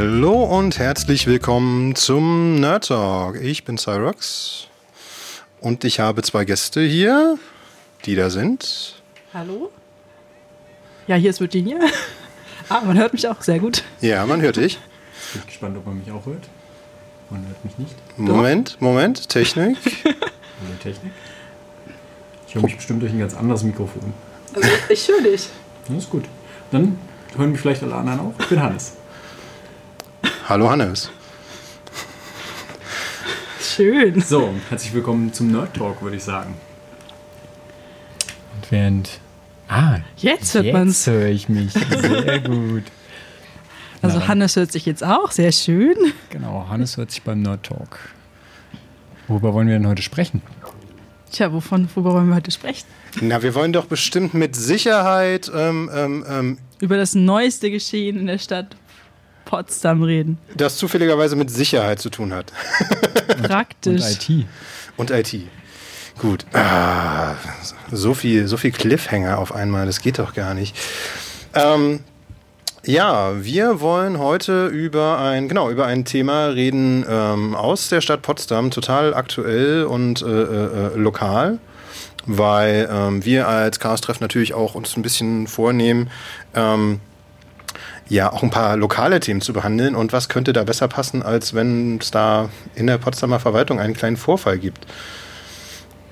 [0.00, 3.34] Hallo und herzlich willkommen zum Nerd Talk.
[3.42, 4.68] Ich bin Cyrox
[5.60, 7.36] und ich habe zwei Gäste hier,
[8.04, 9.02] die da sind.
[9.34, 9.72] Hallo?
[11.08, 11.78] Ja, hier ist Virginia.
[12.68, 13.82] Ah, man hört mich auch sehr gut.
[14.00, 14.78] Ja, man hört dich.
[15.26, 16.44] Ich bin gespannt, ob man mich auch hört.
[17.30, 17.94] Man hört mich nicht.
[18.16, 19.78] Moment, Moment, Technik.
[20.04, 21.10] Hallo Technik.
[22.46, 24.12] Ich höre mich bestimmt durch ein ganz anderes Mikrofon.
[24.54, 25.48] Also, ich höre dich.
[25.88, 26.24] Das ist gut.
[26.70, 26.98] Dann
[27.36, 28.34] hören mich vielleicht alle anderen auch.
[28.38, 28.92] Ich bin Hannes.
[30.48, 31.10] Hallo Hannes.
[33.60, 34.20] Schön.
[34.22, 36.54] So, herzlich willkommen zum Nerd Talk, würde ich sagen.
[38.56, 39.20] Und während.
[39.68, 41.06] Ah, Jetzt hört man's.
[41.06, 41.72] höre ich mich.
[41.72, 42.84] Sehr gut.
[44.00, 45.96] Also Na, Hannes hört sich jetzt auch sehr schön.
[46.30, 47.98] Genau, Hannes hört sich beim Nerd Talk.
[49.26, 50.40] Worüber wollen wir denn heute sprechen?
[51.30, 52.86] Tja, wovon, worüber wollen wir heute sprechen?
[53.20, 58.26] Na, wir wollen doch bestimmt mit Sicherheit ähm, ähm, ähm, Über das neueste Geschehen in
[58.26, 58.74] der Stadt
[59.48, 60.36] Potsdam reden.
[60.54, 62.52] das zufälligerweise mit Sicherheit zu tun hat.
[63.42, 64.02] Praktisch.
[64.02, 64.46] Und IT.
[64.98, 65.40] Und IT.
[66.18, 66.44] Gut.
[66.52, 67.34] Ah,
[67.90, 70.76] so viel, so viel Cliffhanger auf einmal, das geht doch gar nicht.
[71.54, 72.00] Ähm,
[72.84, 78.20] ja, wir wollen heute über ein, genau, über ein Thema reden ähm, aus der Stadt
[78.20, 81.58] Potsdam, total aktuell und äh, äh, äh, lokal,
[82.26, 86.10] weil ähm, wir als Chaos-Treff natürlich auch uns ein bisschen vornehmen,
[86.54, 87.00] ähm,
[88.08, 89.94] ja, auch ein paar lokale Themen zu behandeln.
[89.94, 93.94] Und was könnte da besser passen, als wenn es da in der Potsdamer Verwaltung einen
[93.94, 94.86] kleinen Vorfall gibt?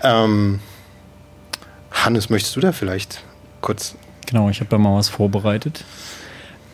[0.03, 0.61] Ähm,
[1.91, 3.23] Hannes, möchtest du da vielleicht
[3.61, 3.95] kurz?
[4.27, 5.85] Genau, ich habe da mal was vorbereitet.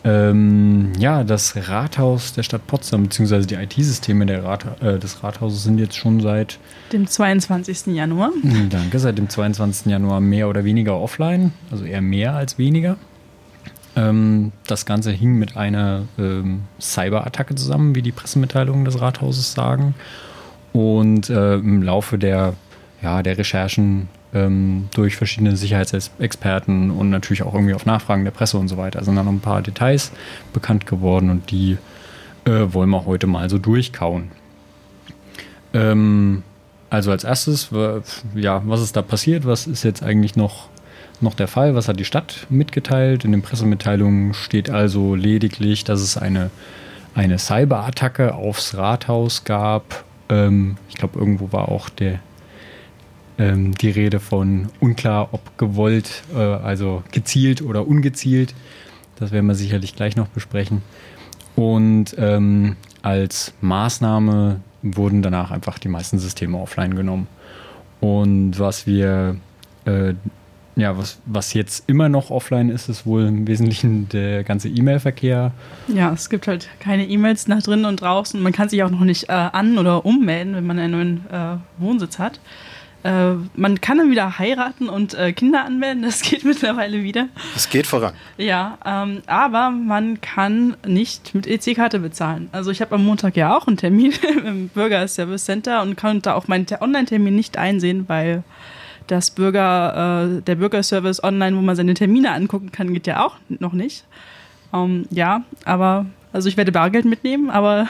[0.05, 5.63] Ähm, ja, das Rathaus der Stadt Potsdam, beziehungsweise die IT-Systeme der Rat, äh, des Rathauses
[5.63, 6.59] sind jetzt schon seit,
[6.91, 7.87] Dem 22.
[7.95, 8.31] Januar.
[8.69, 9.85] danke, seit dem 22.
[9.85, 12.97] Januar mehr oder weniger offline, also eher mehr als weniger.
[13.95, 19.95] Ähm, das Ganze hing mit einer ähm, Cyberattacke zusammen, wie die Pressemitteilungen des Rathauses sagen.
[20.71, 22.53] Und äh, im Laufe der,
[23.01, 28.57] ja, der Recherchen ähm, durch verschiedene Sicherheitsexperten und natürlich auch irgendwie auf Nachfragen der Presse
[28.57, 30.11] und so weiter sind dann noch ein paar Details
[30.53, 31.77] bekannt geworden und die
[32.45, 34.31] äh, wollen wir heute mal so durchkauen.
[35.73, 36.43] Ähm,
[36.89, 37.69] also als erstes,
[38.35, 39.45] ja, was ist da passiert?
[39.45, 40.69] Was ist jetzt eigentlich noch,
[41.23, 41.75] noch der Fall?
[41.75, 43.25] Was hat die Stadt mitgeteilt?
[43.25, 46.51] In den Pressemitteilungen steht also lediglich, dass es eine,
[47.15, 50.03] eine Cyberattacke aufs Rathaus gab.
[50.29, 52.19] Ähm, ich glaube, irgendwo war auch der,
[53.37, 58.53] ähm, die Rede von unklar, ob gewollt, äh, also gezielt oder ungezielt.
[59.15, 60.81] Das werden wir sicherlich gleich noch besprechen.
[61.55, 67.27] Und ähm, als Maßnahme wurden danach einfach die meisten Systeme offline genommen.
[67.99, 69.37] Und was wir,
[69.85, 70.13] äh,
[70.75, 75.51] ja, was, was jetzt immer noch offline ist, ist wohl im Wesentlichen der ganze E-Mail-Verkehr.
[75.87, 78.41] Ja, es gibt halt keine E-Mails nach drinnen und draußen.
[78.41, 81.57] Man kann sich auch noch nicht äh, an- oder ummelden, wenn man einen neuen äh,
[81.81, 82.39] Wohnsitz hat.
[83.03, 86.03] Äh, man kann dann wieder heiraten und äh, Kinder anmelden.
[86.03, 87.27] Das geht mittlerweile wieder.
[87.55, 88.13] Es geht voran.
[88.37, 92.47] Ja, ähm, aber man kann nicht mit EC-Karte bezahlen.
[92.53, 94.13] Also ich habe am Montag ja auch einen Termin
[94.45, 98.43] im Bürger Service Center und konnte auch meinen Te- Online-Termin nicht einsehen, weil
[99.07, 103.35] das Bürger, äh, der Bürgerservice online, wo man seine Termine angucken kann, geht ja auch
[103.49, 104.05] noch nicht.
[104.73, 107.87] Ähm, ja, aber also ich werde Bargeld mitnehmen, aber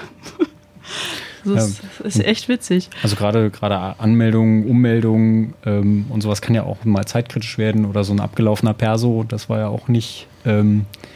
[1.45, 2.89] das ist, ist echt witzig.
[3.01, 8.03] Also gerade gerade Anmeldungen, Ummeldungen ähm, und sowas kann ja auch mal zeitkritisch werden oder
[8.03, 11.12] so ein abgelaufener Perso, das war ja auch nicht, ähm, äh,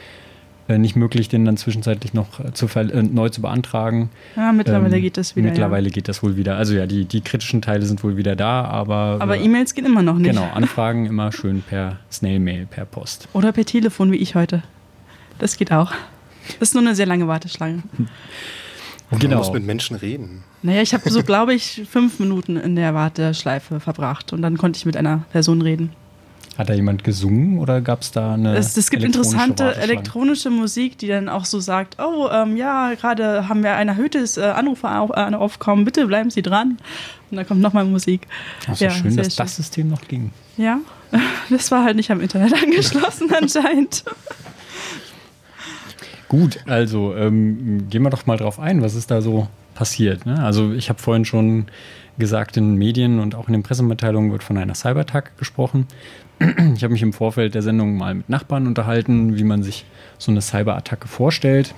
[0.78, 4.10] nicht möglich, den dann zwischenzeitlich noch äh, zu ver- äh, neu zu beantragen.
[4.36, 5.48] Ja, mittlerweile Ähm, geht das wieder.
[5.50, 6.58] Mittlerweile geht das wohl wieder.
[6.58, 9.22] Also ja, die, die kritischen Teile sind wohl wieder da, aber, Ja.
[9.22, 10.30] Aber äh, E-Mails gehen immer noch nicht.
[10.32, 13.28] genau, Anfragen immer schön per Snail-Mail, per Post.
[13.34, 14.64] Oder per Telefon, wie ich heute.
[15.40, 15.92] Das geht auch.
[16.60, 17.84] Das ist nur eine sehr lange Warteschlange.
[19.10, 19.38] Man Genau.
[19.38, 20.44] muss mit Menschen reden.
[20.64, 24.78] Naja, ich habe so, glaube ich, fünf Minuten in der Warteschleife verbracht und dann konnte
[24.78, 25.92] ich mit einer Person reden.
[26.58, 30.98] Hat da jemand gesungen oder gab es da eine Es, es gibt interessante elektronische Musik,
[30.98, 35.86] die dann auch so sagt, oh, ähm, ja, gerade haben wir ein erhöhtes äh, Anruferaufkommen,
[35.86, 36.78] bitte bleiben Sie dran.
[37.30, 38.28] Und dann kommt nochmal Musik.
[38.68, 39.36] Ach, so Ja, schön, dass schön.
[39.38, 40.32] das System noch ging.
[40.58, 40.80] Ja,
[41.50, 44.04] das war halt nicht am Internet angeschlossen anscheinend.
[46.30, 50.26] Gut, also ähm, gehen wir doch mal drauf ein, was ist da so passiert.
[50.26, 50.44] Ne?
[50.44, 51.68] Also ich habe vorhin schon
[52.18, 55.86] gesagt, in den Medien und auch in den Pressemitteilungen wird von einer Cyberattack gesprochen.
[56.40, 59.86] Ich habe mich im Vorfeld der Sendung mal mit Nachbarn unterhalten, wie man sich
[60.18, 61.74] so eine Cyberattacke vorstellt.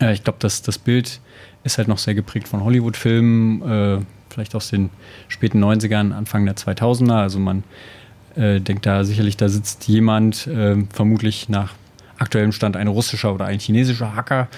[0.00, 1.20] Äh, ich glaube, das, das Bild
[1.64, 3.98] ist halt noch sehr geprägt von Hollywood-Filmen, äh,
[4.30, 4.90] vielleicht aus den
[5.28, 7.20] späten 90ern, Anfang der 2000er.
[7.20, 7.64] Also man
[8.36, 11.74] äh, denkt da sicherlich, da sitzt jemand, äh, vermutlich nach
[12.18, 14.48] aktuellem Stand ein russischer oder ein chinesischer Hacker,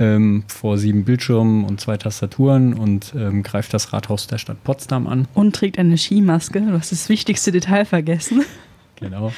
[0.00, 5.06] ähm, vor sieben Bildschirmen und zwei Tastaturen und ähm, greift das Rathaus der Stadt Potsdam
[5.06, 5.28] an.
[5.34, 6.60] Und trägt eine Skimaske.
[6.60, 8.42] Du hast das wichtigste Detail vergessen.
[9.02, 9.32] Genau.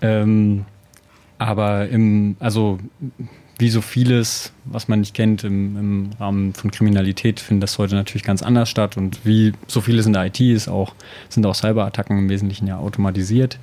[0.00, 0.64] Ähm,
[1.38, 2.80] aber im, also
[3.56, 7.94] wie so vieles, was man nicht kennt im, im Rahmen von Kriminalität, findet das heute
[7.94, 8.96] natürlich ganz anders statt.
[8.96, 10.94] Und wie so vieles in der IT ist auch,
[11.28, 13.60] sind auch Cyberattacken im Wesentlichen ja automatisiert.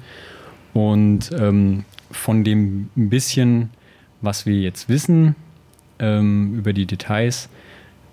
[0.73, 3.71] Und ähm, von dem bisschen,
[4.21, 5.35] was wir jetzt wissen
[6.00, 7.50] ähm, über die Details,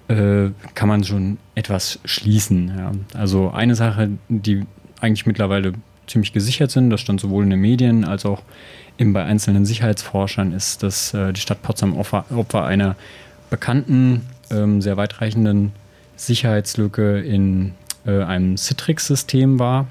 [0.08, 2.73] äh, kann man schon etwas schließen.
[2.76, 2.93] Ja.
[3.19, 4.64] Also eine Sache, die
[5.00, 5.73] eigentlich mittlerweile
[6.06, 8.43] ziemlich gesichert sind, das stand sowohl in den Medien als auch
[8.99, 12.96] eben bei einzelnen Sicherheitsforschern, ist, dass äh, die Stadt Potsdam Opfer, Opfer einer
[13.50, 15.73] bekannten, ähm, sehr weitreichenden
[16.17, 17.73] Sicherheitslücke in
[18.06, 19.87] äh, einem Citrix-System war.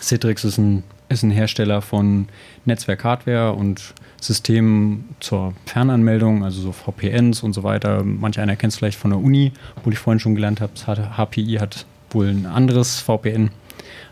[0.00, 2.28] Citrix ist ein, ist ein Hersteller von
[2.64, 8.02] Netzwerk-Hardware und Systemen zur Fernanmeldung, also so VPNs und so weiter.
[8.02, 9.52] Manch einer kennt es vielleicht von der Uni,
[9.84, 13.50] wo ich vorhin schon gelernt habe, HPI hat wohl ein anderes VPN.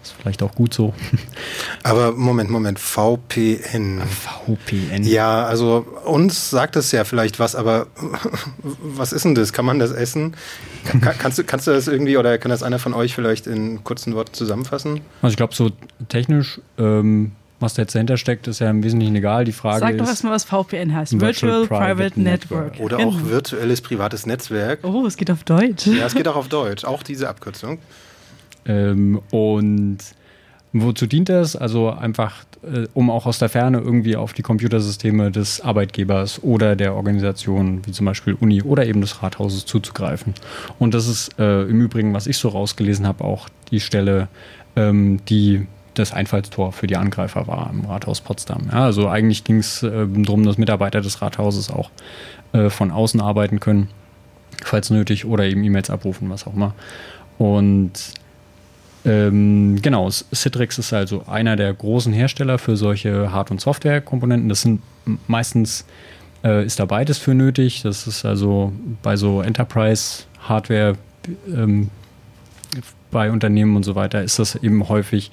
[0.02, 0.92] Ist vielleicht auch gut so.
[1.82, 4.02] Aber Moment, Moment, VPN.
[4.02, 5.02] VPN.
[5.04, 7.86] Ja, also uns sagt das ja vielleicht was, aber
[8.82, 9.54] was ist denn das?
[9.54, 10.36] Kann man das essen?
[10.84, 13.82] Kann, kannst, du, kannst du das irgendwie oder kann das einer von euch vielleicht in
[13.82, 15.00] kurzen Worten zusammenfassen?
[15.22, 15.70] Also ich glaube, so
[16.08, 17.32] technisch, ähm,
[17.64, 19.44] was da jetzt dahinter steckt, ist ja im Wesentlichen egal.
[19.44, 21.20] Die Frage Sag doch erstmal, was VPN heißt.
[21.20, 22.72] Virtual, Virtual Private, Private Network.
[22.72, 22.80] Network.
[22.80, 24.80] Oder auch virtuelles privates Netzwerk.
[24.82, 25.86] Oh, es geht auf Deutsch.
[25.86, 27.78] Ja, es geht auch auf Deutsch, auch diese Abkürzung.
[28.66, 29.98] Ähm, und
[30.72, 31.56] wozu dient das?
[31.56, 36.76] Also einfach, äh, um auch aus der Ferne irgendwie auf die Computersysteme des Arbeitgebers oder
[36.76, 40.34] der Organisation, wie zum Beispiel Uni oder eben des Rathauses zuzugreifen.
[40.78, 44.28] Und das ist äh, im Übrigen, was ich so rausgelesen habe, auch die Stelle,
[44.76, 48.68] ähm, die das Einfallstor für die Angreifer war im Rathaus Potsdam.
[48.70, 51.90] Ja, also eigentlich ging es äh, darum, dass Mitarbeiter des Rathauses auch
[52.52, 53.88] äh, von außen arbeiten können,
[54.62, 56.74] falls nötig, oder eben E-Mails abrufen, was auch immer.
[57.38, 57.92] Und
[59.04, 64.48] ähm, genau, Citrix ist also einer der großen Hersteller für solche Hard- und Software-Komponenten.
[64.48, 64.80] Das sind
[65.26, 65.84] meistens
[66.42, 67.82] äh, ist da beides für nötig.
[67.82, 70.96] Das ist also bei so Enterprise-Hardware
[71.48, 71.90] ähm,
[73.10, 75.30] bei Unternehmen und so weiter ist das eben häufig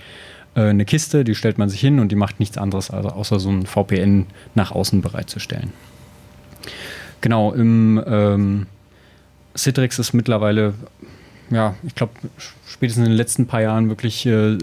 [0.56, 3.39] äh, eine Kiste, die stellt man sich hin und die macht nichts anderes, also außer
[3.39, 5.71] so ein VPN nach außen bereitzustellen.
[7.21, 8.68] Genau, im ähm,
[9.56, 10.74] Citrix ist mittlerweile
[11.51, 12.13] ja, ich glaube,
[12.65, 14.57] spätestens in den letzten paar Jahren wirklich äh,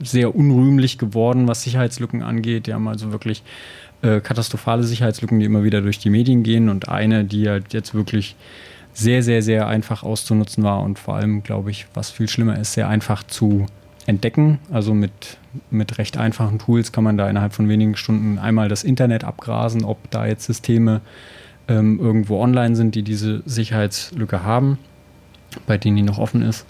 [0.00, 2.68] sehr unrühmlich geworden, was Sicherheitslücken angeht.
[2.68, 3.42] Die haben also wirklich
[4.02, 7.94] äh, katastrophale Sicherheitslücken, die immer wieder durch die Medien gehen und eine, die halt jetzt
[7.94, 8.36] wirklich
[8.92, 12.74] sehr, sehr, sehr einfach auszunutzen war und vor allem, glaube ich, was viel schlimmer ist,
[12.74, 13.66] sehr einfach zu
[14.06, 14.58] entdecken.
[14.70, 15.38] Also mit,
[15.70, 19.84] mit recht einfachen Tools kann man da innerhalb von wenigen Stunden einmal das Internet abgrasen,
[19.84, 21.00] ob da jetzt Systeme
[21.68, 24.78] ähm, irgendwo online sind, die diese Sicherheitslücke haben
[25.66, 26.66] bei denen die noch offen ist.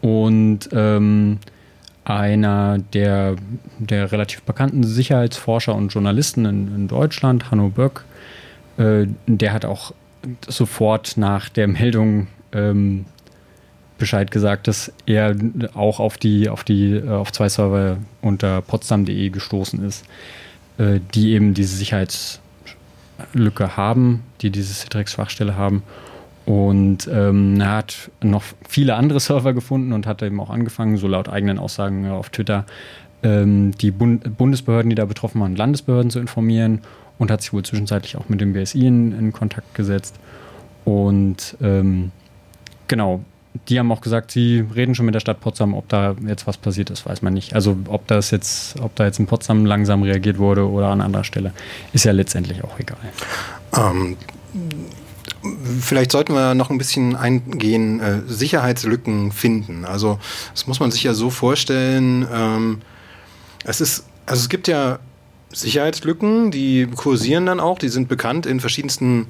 [0.00, 1.38] Und ähm,
[2.04, 3.36] einer der,
[3.78, 8.04] der relativ bekannten Sicherheitsforscher und Journalisten in, in Deutschland, Hanno Böck,
[8.78, 9.92] äh, der hat auch
[10.48, 13.04] sofort nach der Meldung ähm,
[14.00, 15.36] Bescheid gesagt, dass er
[15.74, 20.04] auch auf die, auf die, äh, auf zwei Server unter potsdam.de gestoßen ist,
[20.78, 25.84] äh, die eben diese Sicherheitslücke haben, die diese Citrix-Schwachstelle haben
[26.50, 31.06] und ähm, er hat noch viele andere Server gefunden und hat eben auch angefangen, so
[31.06, 32.66] laut eigenen Aussagen auf Twitter,
[33.22, 36.80] ähm, die Bund Bundesbehörden, die da betroffen waren, Landesbehörden zu informieren
[37.18, 40.16] und hat sich wohl zwischenzeitlich auch mit dem BSI in, in Kontakt gesetzt.
[40.84, 42.10] Und ähm,
[42.88, 43.20] genau,
[43.68, 46.56] die haben auch gesagt, sie reden schon mit der Stadt Potsdam, ob da jetzt was
[46.56, 47.54] passiert ist, weiß man nicht.
[47.54, 51.24] Also ob das jetzt, ob da jetzt in Potsdam langsam reagiert wurde oder an anderer
[51.24, 51.52] Stelle,
[51.92, 52.98] ist ja letztendlich auch egal.
[53.76, 54.16] Ähm,
[55.80, 59.86] Vielleicht sollten wir noch ein bisschen eingehen, äh, Sicherheitslücken finden.
[59.86, 60.18] Also
[60.52, 62.26] das muss man sich ja so vorstellen.
[62.30, 62.82] Ähm,
[63.64, 64.98] es ist, also es gibt ja
[65.50, 69.28] Sicherheitslücken, die kursieren dann auch, die sind bekannt in verschiedensten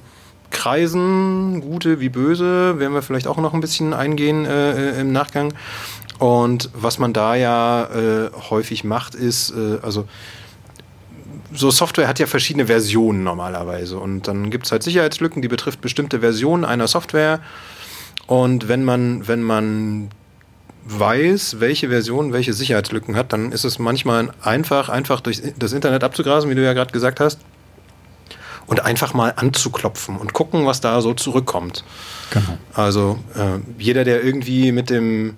[0.50, 5.12] Kreisen, gute wie böse, werden wir vielleicht auch noch ein bisschen eingehen äh, äh im
[5.12, 5.54] Nachgang.
[6.18, 10.06] Und was man da ja äh, häufig macht, ist, äh, also
[11.52, 13.98] so Software hat ja verschiedene Versionen normalerweise.
[13.98, 17.40] Und dann gibt es halt Sicherheitslücken, die betrifft bestimmte Versionen einer Software.
[18.26, 20.10] Und wenn man, wenn man
[20.84, 26.04] weiß, welche Version welche Sicherheitslücken hat, dann ist es manchmal einfach, einfach durch das Internet
[26.04, 27.40] abzugrasen, wie du ja gerade gesagt hast.
[28.70, 31.84] Und einfach mal anzuklopfen und gucken, was da so zurückkommt.
[32.30, 32.56] Genau.
[32.72, 35.36] Also äh, jeder, der irgendwie mit dem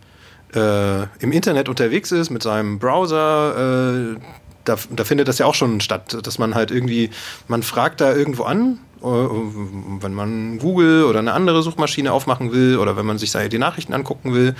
[0.54, 4.20] äh, im Internet unterwegs ist, mit seinem Browser, äh,
[4.64, 7.10] da, da findet das ja auch schon statt, dass man halt irgendwie,
[7.48, 12.78] man fragt da irgendwo an äh, wenn man Google oder eine andere Suchmaschine aufmachen will
[12.78, 14.54] oder wenn man sich die Nachrichten angucken will.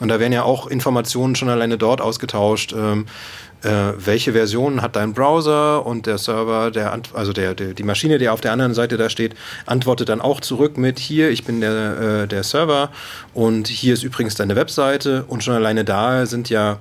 [0.00, 2.72] Und da werden ja auch Informationen schon alleine dort ausgetauscht.
[2.72, 3.06] Ähm,
[3.62, 8.18] äh, welche Version hat dein Browser und der Server, der, also der, der, die Maschine,
[8.18, 9.34] die auf der anderen Seite da steht,
[9.66, 12.90] antwortet dann auch zurück mit hier, ich bin der, äh, der Server
[13.34, 16.78] und hier ist übrigens deine Webseite und schon alleine da sind ja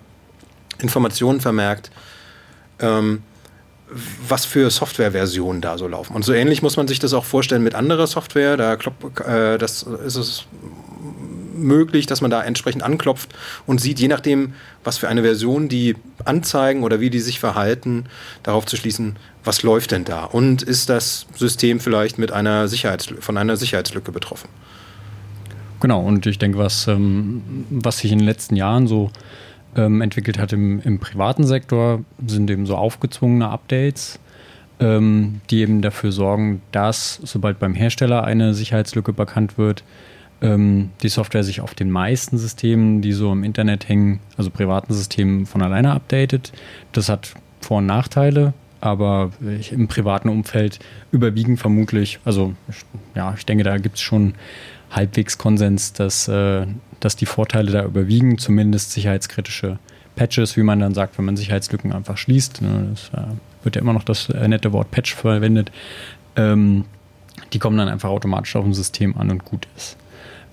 [0.82, 1.92] Informationen vermerkt,
[2.80, 3.24] ähm,
[4.28, 6.16] was für Softwareversionen da so laufen.
[6.16, 8.56] Und so ähnlich muss man sich das auch vorstellen mit anderer Software.
[8.56, 10.46] Da äh, das ist es
[11.62, 13.30] möglich, dass man da entsprechend anklopft
[13.66, 18.06] und sieht, je nachdem, was für eine Version die anzeigen oder wie die sich verhalten,
[18.44, 20.26] darauf zu schließen, was läuft denn da?
[20.26, 22.68] Und ist das System vielleicht mit einer
[23.20, 24.50] von einer Sicherheitslücke betroffen?
[25.80, 29.12] Genau, und ich denke, was, ähm, was sich in den letzten Jahren so
[29.76, 34.20] ähm, entwickelt hat im, im, privaten Sektor, sind eben so aufgezwungene Updates,
[34.80, 39.84] ähm, die eben dafür sorgen, dass sobald beim Hersteller eine Sicherheitslücke bekannt wird,
[40.42, 44.94] ähm, die Software sich auf den meisten Systemen, die so im Internet hängen, also privaten
[44.94, 46.52] Systemen, von alleine updatet.
[46.92, 49.32] Das hat Vor- und Nachteile, aber
[49.72, 50.80] im privaten Umfeld
[51.12, 52.54] überwiegen vermutlich, also
[53.16, 54.36] ja, ich denke, da gibt es schon
[54.92, 56.66] halbwegs Konsens, dass, äh,
[57.00, 59.78] dass die Vorteile da überwiegen, zumindest sicherheitskritische
[60.16, 62.62] Patches, wie man dann sagt, wenn man Sicherheitslücken einfach schließt.
[62.62, 63.28] Ne, das äh,
[63.64, 65.72] wird ja immer noch das äh, nette Wort Patch verwendet.
[66.36, 66.86] Ähm,
[67.54, 69.98] die kommen dann einfach automatisch auf dem System an und gut ist.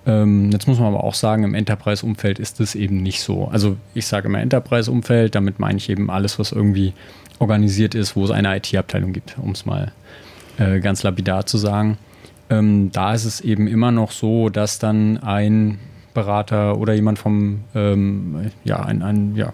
[0.06, 3.48] Ähm, jetzt muss man aber auch sagen, im Enterprise-Umfeld ist es eben nicht so.
[3.48, 6.92] Also ich sage immer Enterprise-Umfeld, damit meine ich eben alles, was irgendwie
[7.38, 9.92] organisiert ist, wo es eine IT-Abteilung gibt, um es mal
[10.58, 11.98] äh, ganz lapidar zu sagen.
[12.48, 15.78] Ähm, da ist es eben immer noch so, dass dann ein
[16.14, 19.52] Berater oder jemand vom, ähm, ja, ein, ein, ja,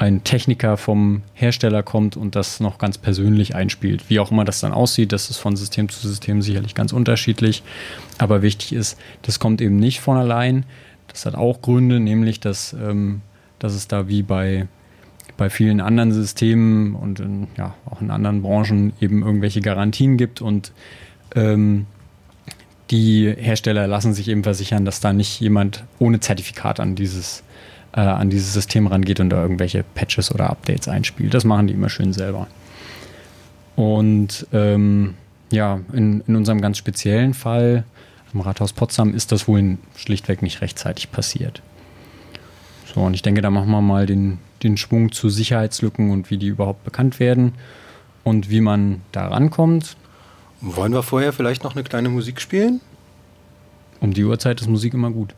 [0.00, 4.08] ein Techniker vom Hersteller kommt und das noch ganz persönlich einspielt.
[4.08, 7.62] Wie auch immer das dann aussieht, das ist von System zu System sicherlich ganz unterschiedlich.
[8.16, 10.64] Aber wichtig ist, das kommt eben nicht von allein.
[11.08, 13.20] Das hat auch Gründe, nämlich dass, ähm,
[13.58, 14.68] dass es da wie bei,
[15.36, 20.40] bei vielen anderen Systemen und in, ja, auch in anderen Branchen eben irgendwelche Garantien gibt
[20.40, 20.72] und
[21.34, 21.84] ähm,
[22.90, 27.44] die Hersteller lassen sich eben versichern, dass da nicht jemand ohne Zertifikat an dieses
[27.92, 31.34] äh, an dieses System rangeht und da irgendwelche Patches oder Updates einspielt.
[31.34, 32.46] Das machen die immer schön selber.
[33.76, 35.14] Und ähm,
[35.50, 37.84] ja, in, in unserem ganz speziellen Fall
[38.32, 41.62] im Rathaus Potsdam ist das wohl schlichtweg nicht rechtzeitig passiert.
[42.94, 46.38] So, und ich denke, da machen wir mal den, den Schwung zu Sicherheitslücken und wie
[46.38, 47.54] die überhaupt bekannt werden
[48.24, 49.96] und wie man da rankommt.
[50.60, 52.80] Wollen wir vorher vielleicht noch eine kleine Musik spielen?
[54.00, 55.34] Um die Uhrzeit ist Musik immer gut.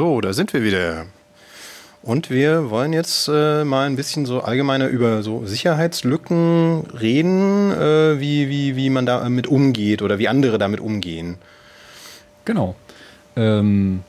[0.00, 1.04] So, da sind wir wieder.
[2.00, 8.18] Und wir wollen jetzt äh, mal ein bisschen so allgemeiner über so Sicherheitslücken reden, äh,
[8.18, 11.36] wie, wie, wie man damit umgeht oder wie andere damit umgehen.
[12.46, 12.76] Genau.
[13.36, 14.00] Ähm,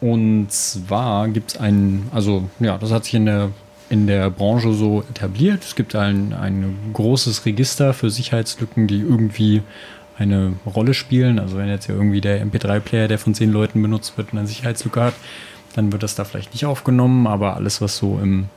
[0.00, 3.50] und zwar gibt es einen, also ja, das hat sich in der,
[3.90, 5.62] in der Branche so etabliert.
[5.62, 9.60] Es gibt ein, ein großes Register für Sicherheitslücken, die irgendwie
[10.18, 11.38] eine Rolle spielen.
[11.38, 15.02] Also wenn jetzt ja irgendwie der MP3-Player, der von zehn Leuten benutzt wird, eine Sicherheitslücke
[15.02, 15.14] hat,
[15.74, 18.48] dann wird das da vielleicht nicht aufgenommen, aber alles, was so im,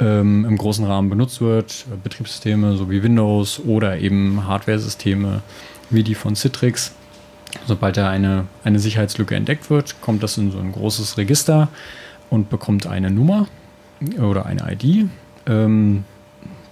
[0.00, 5.42] ähm, im großen Rahmen benutzt wird, Betriebssysteme so wie Windows oder eben Hardware-Systeme
[5.90, 6.92] wie die von Citrix,
[7.66, 11.68] sobald da eine, eine Sicherheitslücke entdeckt wird, kommt das in so ein großes Register
[12.30, 13.46] und bekommt eine Nummer
[14.20, 15.08] oder eine ID.
[15.46, 16.04] Ähm,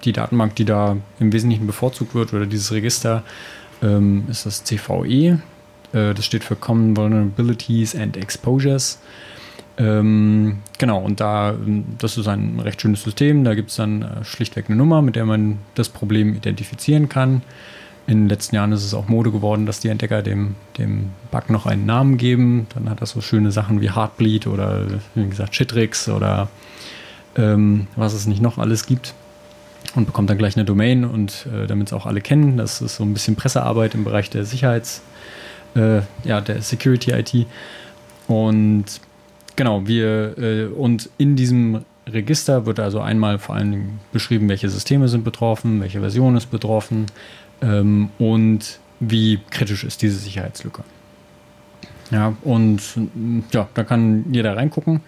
[0.04, 3.22] die Datenbank, die da im Wesentlichen bevorzugt wird oder dieses Register,
[3.82, 5.40] ähm, ist das CVE.
[5.92, 8.98] Äh, das steht für Common Vulnerabilities and Exposures.
[9.78, 11.54] Ähm, genau, und da,
[11.98, 13.44] das ist ein recht schönes System.
[13.44, 17.42] Da gibt es dann äh, schlichtweg eine Nummer, mit der man das Problem identifizieren kann.
[18.06, 21.50] In den letzten Jahren ist es auch Mode geworden, dass die Entdecker dem, dem Bug
[21.50, 22.68] noch einen Namen geben.
[22.72, 26.48] Dann hat das so schöne Sachen wie Heartbleed oder, wie gesagt, Shitrix oder
[27.34, 29.14] ähm, was es nicht noch alles gibt
[29.96, 32.56] und bekommt dann gleich eine Domain und äh, damit es auch alle kennen.
[32.56, 35.02] Das ist so ein bisschen Pressearbeit im Bereich der Sicherheits,
[35.74, 37.46] äh, ja, der Security IT.
[38.28, 38.85] Und
[39.56, 44.68] genau, wir äh, und in diesem Register wird also einmal vor allen Dingen beschrieben, welche
[44.68, 47.06] Systeme sind betroffen, welche Version ist betroffen
[47.62, 50.85] ähm, und wie kritisch ist diese Sicherheitslücke.
[52.11, 52.80] Ja, und
[53.52, 55.00] ja, da kann jeder reingucken.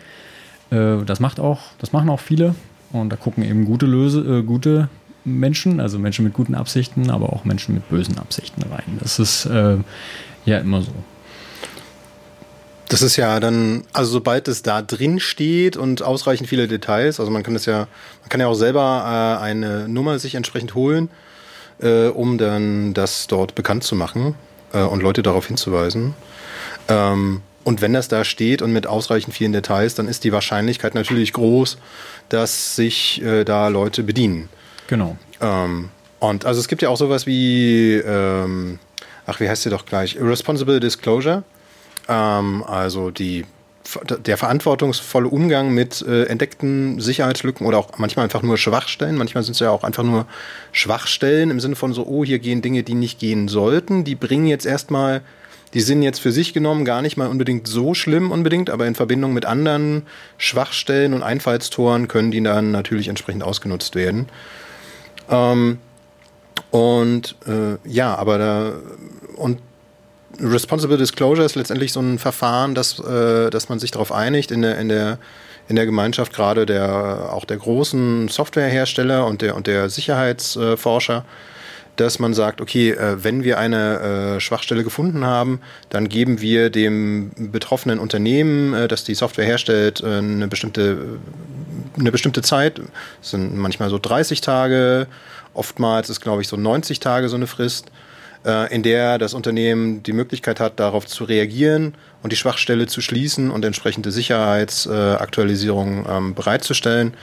[0.70, 2.54] Äh, das macht auch, das machen auch viele.
[2.92, 4.88] Und da gucken eben gute, Löse, äh, gute
[5.24, 8.98] Menschen, also Menschen mit guten Absichten, aber auch Menschen mit bösen Absichten rein.
[9.00, 9.76] Das ist äh,
[10.44, 10.92] ja immer so.
[12.88, 17.30] Das ist ja dann, also sobald es da drin steht und ausreichend viele Details, also
[17.30, 17.86] man kann es ja,
[18.22, 21.10] man kann ja auch selber äh, eine Nummer sich entsprechend holen,
[21.80, 24.34] äh, um dann das dort bekannt zu machen
[24.72, 26.14] äh, und Leute darauf hinzuweisen.
[26.88, 30.94] Ähm, und wenn das da steht und mit ausreichend vielen Details, dann ist die Wahrscheinlichkeit
[30.94, 31.76] natürlich groß,
[32.30, 34.48] dass sich äh, da Leute bedienen.
[34.86, 35.18] Genau.
[35.42, 38.78] Ähm, und also es gibt ja auch sowas wie, ähm,
[39.26, 40.16] ach, wie heißt sie doch gleich?
[40.18, 41.42] Responsible Disclosure.
[42.08, 43.44] Ähm, also die,
[44.24, 49.16] der verantwortungsvolle Umgang mit äh, entdeckten Sicherheitslücken oder auch manchmal einfach nur Schwachstellen.
[49.16, 50.24] Manchmal sind es ja auch einfach nur
[50.72, 54.04] Schwachstellen im Sinne von so, oh, hier gehen Dinge, die nicht gehen sollten.
[54.04, 55.20] Die bringen jetzt erstmal
[55.74, 58.94] die sind jetzt für sich genommen gar nicht mal unbedingt so schlimm unbedingt, aber in
[58.94, 60.06] Verbindung mit anderen
[60.38, 64.28] Schwachstellen und Einfallstoren können die dann natürlich entsprechend ausgenutzt werden.
[65.28, 65.78] Ähm,
[66.70, 68.72] und äh, ja, aber da
[69.36, 69.60] und
[70.40, 74.62] Responsible Disclosure ist letztendlich so ein Verfahren, dass, äh, dass man sich darauf einigt in
[74.62, 75.18] der, in der
[75.68, 81.24] in der Gemeinschaft gerade der auch der großen Softwarehersteller und der und der Sicherheitsforscher,
[82.00, 86.70] dass man sagt, okay, äh, wenn wir eine äh, Schwachstelle gefunden haben, dann geben wir
[86.70, 91.18] dem betroffenen Unternehmen, äh, das die Software herstellt, eine bestimmte,
[91.98, 92.80] eine bestimmte Zeit.
[93.20, 95.08] Das sind manchmal so 30 Tage,
[95.54, 97.90] oftmals ist, glaube ich, so 90 Tage so eine Frist,
[98.70, 103.50] in der das Unternehmen die Möglichkeit hat, darauf zu reagieren und die Schwachstelle zu schließen
[103.50, 107.14] und entsprechende Sicherheitsaktualisierungen ähm, bereitzustellen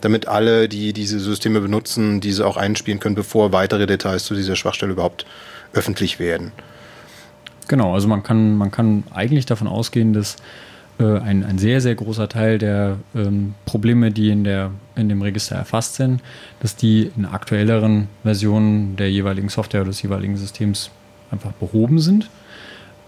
[0.00, 4.56] damit alle, die diese Systeme benutzen, diese auch einspielen können, bevor weitere Details zu dieser
[4.56, 5.26] Schwachstelle überhaupt
[5.72, 6.52] öffentlich werden.
[7.66, 10.36] Genau, also man kann, man kann eigentlich davon ausgehen, dass
[10.98, 15.22] äh, ein, ein sehr, sehr großer Teil der ähm, Probleme, die in, der, in dem
[15.22, 16.22] Register erfasst sind,
[16.60, 20.90] dass die in aktuelleren Versionen der jeweiligen Software oder des jeweiligen Systems
[21.30, 22.30] einfach behoben sind.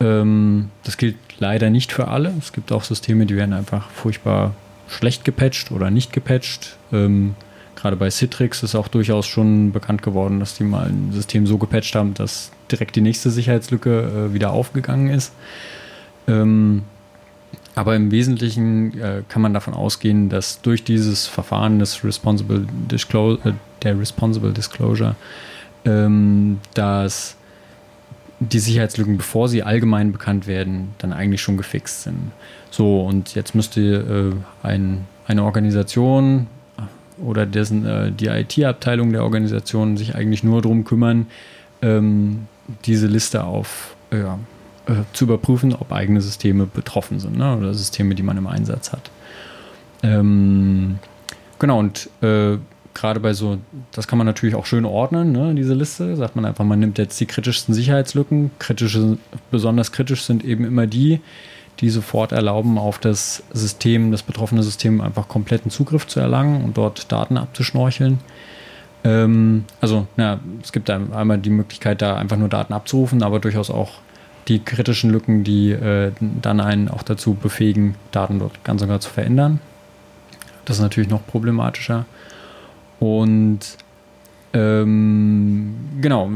[0.01, 2.33] Ähm, das gilt leider nicht für alle.
[2.39, 4.55] Es gibt auch Systeme, die werden einfach furchtbar
[4.91, 6.77] schlecht gepatcht oder nicht gepatcht.
[6.93, 7.35] Ähm,
[7.77, 11.57] Gerade bei Citrix ist auch durchaus schon bekannt geworden, dass die mal ein System so
[11.57, 15.33] gepatcht haben, dass direkt die nächste Sicherheitslücke äh, wieder aufgegangen ist.
[16.29, 16.83] Ähm,
[17.75, 23.49] aber im Wesentlichen äh, kann man davon ausgehen, dass durch dieses Verfahren des Responsible Disclosure,
[23.49, 25.15] äh, der Responsible Disclosure,
[25.87, 27.37] ähm, dass
[28.41, 32.33] die Sicherheitslücken, bevor sie allgemein bekannt werden, dann eigentlich schon gefixt sind.
[32.71, 36.47] So, und jetzt müsste äh, ein, eine Organisation
[37.23, 41.27] oder dessen, äh, die IT-Abteilung der Organisation sich eigentlich nur darum kümmern,
[41.83, 42.47] ähm,
[42.87, 44.25] diese Liste auf äh,
[45.13, 47.57] zu überprüfen, ob eigene Systeme betroffen sind ne?
[47.57, 49.11] oder Systeme, die man im Einsatz hat.
[50.03, 50.99] Ähm,
[51.59, 52.57] genau, und äh,
[53.01, 53.59] gerade bei so,
[53.93, 56.17] das kann man natürlich auch schön ordnen, ne, diese Liste.
[56.17, 58.51] Sagt man einfach, man nimmt jetzt die kritischsten Sicherheitslücken.
[58.59, 59.19] Kritische,
[59.51, 61.21] besonders kritisch sind eben immer die,
[61.81, 66.77] die sofort erlauben, auf das System, das betroffene System einfach kompletten Zugriff zu erlangen und
[66.77, 68.19] dort Daten abzuschnorcheln.
[69.03, 73.71] Ähm, also, na, es gibt einmal die Möglichkeit, da einfach nur Daten abzurufen, aber durchaus
[73.71, 73.93] auch
[74.49, 79.09] die kritischen Lücken, die äh, dann einen auch dazu befähigen, Daten dort ganz sogar zu
[79.09, 79.61] verändern.
[80.65, 82.05] Das ist natürlich noch problematischer.
[83.01, 83.61] Und
[84.53, 86.31] ähm, genau,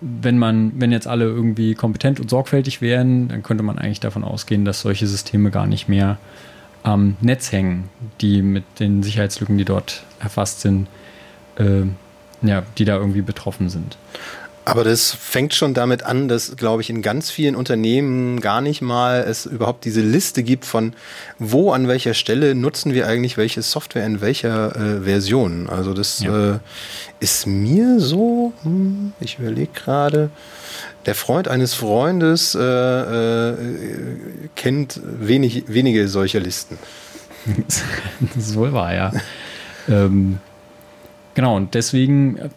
[0.00, 4.24] wenn man, wenn jetzt alle irgendwie kompetent und sorgfältig wären, dann könnte man eigentlich davon
[4.24, 6.18] ausgehen, dass solche Systeme gar nicht mehr
[6.82, 7.88] am Netz hängen,
[8.20, 10.86] die mit den Sicherheitslücken, die dort erfasst sind,
[11.58, 11.82] äh,
[12.42, 13.98] ja, die da irgendwie betroffen sind.
[14.66, 18.82] Aber das fängt schon damit an, dass, glaube ich, in ganz vielen Unternehmen gar nicht
[18.82, 20.94] mal es überhaupt diese Liste gibt von,
[21.38, 25.68] wo an welcher Stelle nutzen wir eigentlich welche Software in welcher äh, Version.
[25.68, 26.54] Also das ja.
[26.54, 26.58] äh,
[27.20, 30.30] ist mir so, hm, ich überlege gerade,
[31.06, 33.54] der Freund eines Freundes äh, äh
[34.56, 36.76] kennt wenig, wenige solcher Listen.
[38.34, 39.12] das ist wohl wahr, ja.
[39.88, 40.40] ähm,
[41.34, 42.50] genau, und deswegen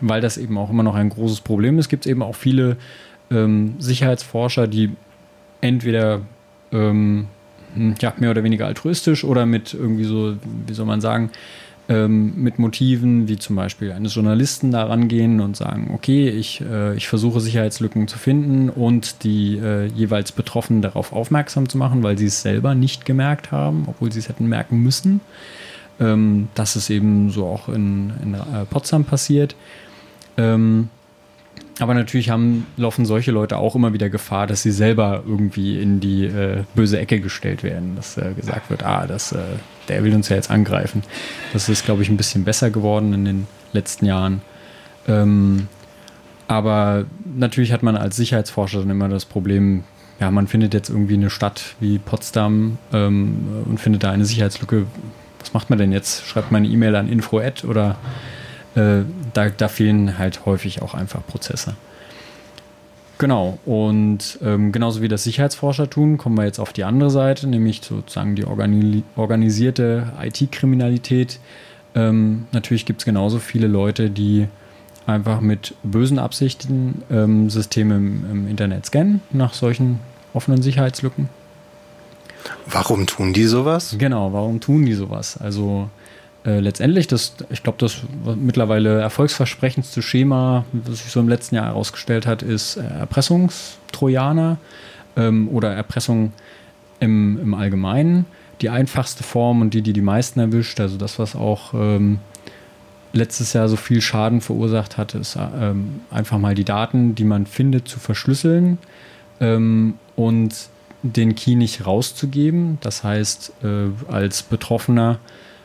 [0.00, 2.76] weil das eben auch immer noch ein großes Problem ist, gibt es eben auch viele
[3.30, 4.90] ähm, Sicherheitsforscher, die
[5.60, 6.22] entweder
[6.72, 7.26] ähm,
[7.74, 10.36] hm, ja, mehr oder weniger altruistisch oder mit irgendwie so,
[10.66, 11.30] wie soll man sagen,
[11.88, 16.94] ähm, mit Motiven wie zum Beispiel eines Journalisten da rangehen und sagen, okay, ich, äh,
[16.94, 22.16] ich versuche Sicherheitslücken zu finden und die äh, jeweils Betroffenen darauf aufmerksam zu machen, weil
[22.16, 25.20] sie es selber nicht gemerkt haben, obwohl sie es hätten merken müssen.
[25.98, 29.56] Ähm, das ist eben so auch in, in äh, Potsdam passiert.
[30.40, 30.88] Ähm,
[31.78, 36.00] aber natürlich haben, laufen solche Leute auch immer wieder Gefahr, dass sie selber irgendwie in
[36.00, 37.96] die äh, böse Ecke gestellt werden.
[37.96, 39.38] Dass äh, gesagt wird, ah, das, äh,
[39.88, 41.02] der will uns ja jetzt angreifen.
[41.52, 44.42] Das ist, glaube ich, ein bisschen besser geworden in den letzten Jahren.
[45.08, 45.68] Ähm,
[46.48, 49.84] aber natürlich hat man als Sicherheitsforscher dann immer das Problem,
[50.20, 54.84] ja, man findet jetzt irgendwie eine Stadt wie Potsdam ähm, und findet da eine Sicherheitslücke.
[55.38, 56.26] Was macht man denn jetzt?
[56.26, 57.96] Schreibt man eine E-Mail an info@ oder
[58.74, 59.02] äh,
[59.32, 61.74] da, da fehlen halt häufig auch einfach Prozesse.
[63.18, 67.46] Genau, und ähm, genauso wie das Sicherheitsforscher tun, kommen wir jetzt auf die andere Seite,
[67.46, 71.38] nämlich sozusagen die organi organisierte IT-Kriminalität.
[71.94, 74.46] Ähm, natürlich gibt es genauso viele Leute, die
[75.06, 80.00] einfach mit bösen Absichten ähm, Systeme im, im, Internet scannen nach solchen
[80.32, 81.28] offenen Sicherheitslücken.
[82.66, 83.96] Warum tun die sowas?
[83.98, 85.36] Genau, warum tun die sowas?
[85.36, 85.90] Also
[86.44, 87.98] äh, letztendlich, das, ich glaube, das
[88.36, 94.56] mittlerweile erfolgsversprechendste Schema, das sich so im letzten Jahr herausgestellt hat, ist äh, Erpressungstrojaner
[95.16, 96.32] ähm, oder Erpressung
[96.98, 98.24] im, im Allgemeinen.
[98.62, 102.20] Die einfachste Form und die, die die meisten erwischt, also das, was auch ähm,
[103.12, 107.46] letztes Jahr so viel Schaden verursacht hat, ist ähm, einfach mal die Daten, die man
[107.46, 108.78] findet, zu verschlüsseln
[109.40, 110.54] ähm, und
[111.02, 112.78] den Key nicht rauszugeben.
[112.82, 115.18] Das heißt, äh, als Betroffener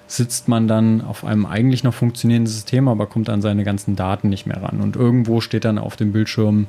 [0.08, 4.30] sitzt man dann auf einem eigentlich noch funktionierenden System, aber kommt an seine ganzen Daten
[4.30, 4.82] nicht mehr ran.
[4.82, 6.68] Und irgendwo steht dann auf dem Bildschirm,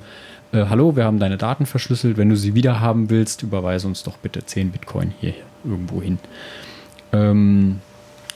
[0.53, 4.03] äh, hallo, wir haben deine Daten verschlüsselt, wenn du sie wieder haben willst, überweise uns
[4.03, 6.18] doch bitte 10 Bitcoin hier irgendwo hin.
[7.12, 7.81] Ähm,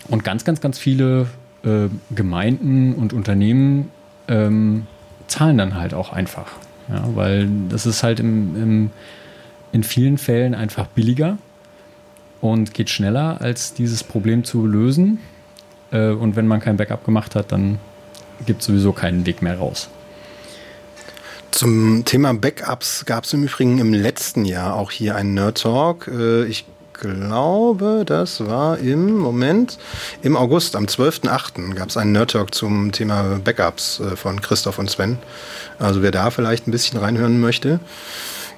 [0.08, 1.28] und ganz, ganz, ganz viele
[1.64, 3.90] äh, Gemeinden und Unternehmen
[4.28, 4.86] ähm,
[5.28, 6.52] zahlen dann halt auch einfach.
[6.88, 8.90] Ja, weil das ist halt im, im,
[9.72, 11.38] in vielen Fällen einfach billiger
[12.40, 15.18] und geht schneller, als dieses Problem zu lösen.
[15.90, 17.78] Äh, und wenn man kein Backup gemacht hat, dann
[18.46, 19.88] gibt es sowieso keinen Weg mehr raus.
[21.50, 26.08] Zum Thema Backups gab es im Übrigen im letzten Jahr auch hier einen Nerd Talk.
[26.08, 29.78] Äh, ich glaube, das war im Moment,
[30.22, 31.74] im August, am 12.08.
[31.74, 35.18] gab es einen Nerd Talk zum Thema Backups äh, von Christoph und Sven.
[35.78, 37.80] Also wer da vielleicht ein bisschen reinhören möchte.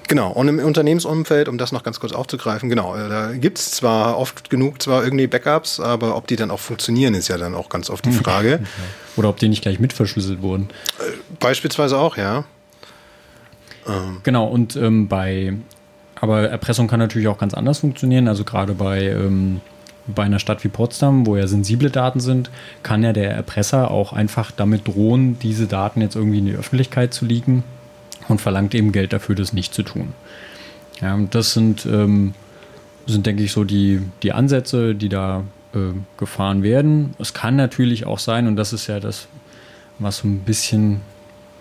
[0.08, 3.70] Genau, und im Unternehmensumfeld, um das noch ganz kurz aufzugreifen, genau, äh, da gibt es
[3.70, 7.54] zwar oft genug zwar irgendwie Backups, aber ob die dann auch funktionieren, ist ja dann
[7.54, 8.18] auch ganz oft die hm.
[8.18, 8.60] Frage.
[9.16, 10.68] Oder ob die nicht gleich mit verschlüsselt wurden.
[10.98, 12.44] Äh, beispielsweise auch, ja.
[13.86, 14.20] Ähm.
[14.22, 15.54] Genau, und ähm, bei,
[16.20, 19.60] aber Erpressung kann natürlich auch ganz anders funktionieren, also gerade bei, ähm,
[20.06, 22.50] bei einer Stadt wie Potsdam, wo ja sensible Daten sind,
[22.82, 27.14] kann ja der Erpresser auch einfach damit drohen, diese Daten jetzt irgendwie in die Öffentlichkeit
[27.14, 27.64] zu liegen
[28.28, 30.14] und verlangt eben Geld dafür, das nicht zu tun.
[31.00, 32.34] Ja, das sind, ähm,
[33.06, 37.14] sind, denke ich, so die, die Ansätze, die da äh, gefahren werden.
[37.18, 39.26] Es kann natürlich auch sein, und das ist ja das,
[39.98, 41.00] was so ein bisschen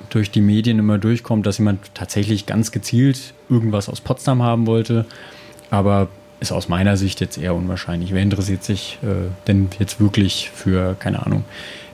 [0.10, 5.06] durch die Medien immer durchkommt, dass jemand tatsächlich ganz gezielt irgendwas aus Potsdam haben wollte.
[5.70, 8.14] Aber ist aus meiner Sicht jetzt eher unwahrscheinlich.
[8.14, 11.46] Wer interessiert sich äh, denn jetzt wirklich für, keine Ahnung,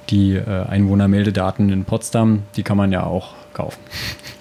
[0.10, 2.44] die äh, Einwohnermeldedaten in Potsdam?
[2.56, 3.80] Die kann man ja auch kaufen.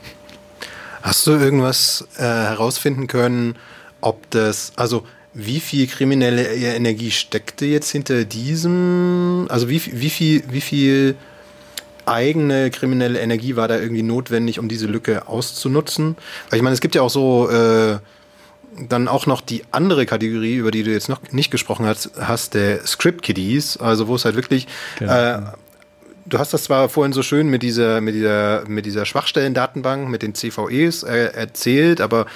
[1.07, 3.55] Hast du irgendwas äh, herausfinden können,
[4.01, 10.43] ob das, also wie viel kriminelle Energie steckte jetzt hinter diesem, also wie, wie viel,
[10.51, 11.15] wie viel
[12.07, 16.17] eigene kriminelle Energie war da irgendwie notwendig, um diese Lücke auszunutzen?
[16.51, 17.99] Weil ich meine, es gibt ja auch so äh,
[18.89, 22.55] dann auch noch die andere Kategorie, über die du jetzt noch nicht gesprochen hast, hast
[22.55, 24.67] der Script Kiddies, also wo es halt wirklich
[24.99, 25.13] genau.
[25.13, 25.43] äh,
[26.29, 30.23] du hast das zwar vorhin so schön mit dieser, mit dieser, mit dieser Schwachstellen-Datenbank, mit
[30.23, 32.27] den CVEs äh, erzählt, aber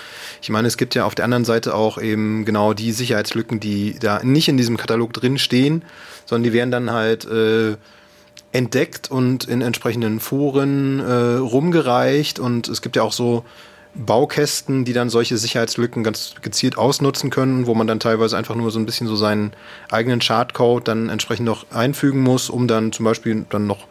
[0.40, 3.98] ich meine, es gibt ja auf der anderen Seite auch eben genau die Sicherheitslücken, die
[3.98, 5.84] da nicht in diesem Katalog drin stehen,
[6.26, 7.76] sondern die werden dann halt äh,
[8.52, 12.38] entdeckt und in entsprechenden Foren äh, rumgereicht.
[12.38, 13.44] Und es gibt ja auch so
[13.94, 18.70] Baukästen, die dann solche Sicherheitslücken ganz gezielt ausnutzen können, wo man dann teilweise einfach nur
[18.70, 19.52] so ein bisschen so seinen
[19.90, 23.86] eigenen Chartcode dann entsprechend noch einfügen muss, um dann zum Beispiel dann noch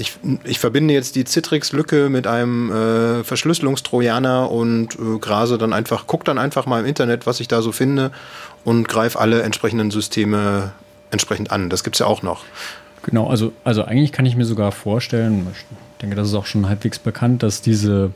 [0.00, 0.12] ich,
[0.44, 6.24] ich verbinde jetzt die Citrix-Lücke mit einem äh, Verschlüsselungstrojaner und äh, grase dann einfach, guck
[6.24, 8.10] dann einfach mal im Internet, was ich da so finde
[8.64, 10.72] und greife alle entsprechenden Systeme
[11.10, 11.68] entsprechend an.
[11.68, 12.44] Das gibt es ja auch noch.
[13.02, 15.64] Genau, also, also eigentlich kann ich mir sogar vorstellen, ich
[16.00, 18.10] denke, das ist auch schon halbwegs bekannt, dass diese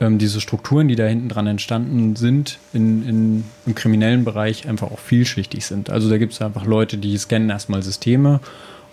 [0.00, 4.90] ähm, diese Strukturen, die da hinten dran entstanden sind, in, in, im kriminellen Bereich einfach
[4.90, 5.90] auch vielschichtig sind.
[5.90, 8.40] Also da gibt es einfach Leute, die scannen erstmal Systeme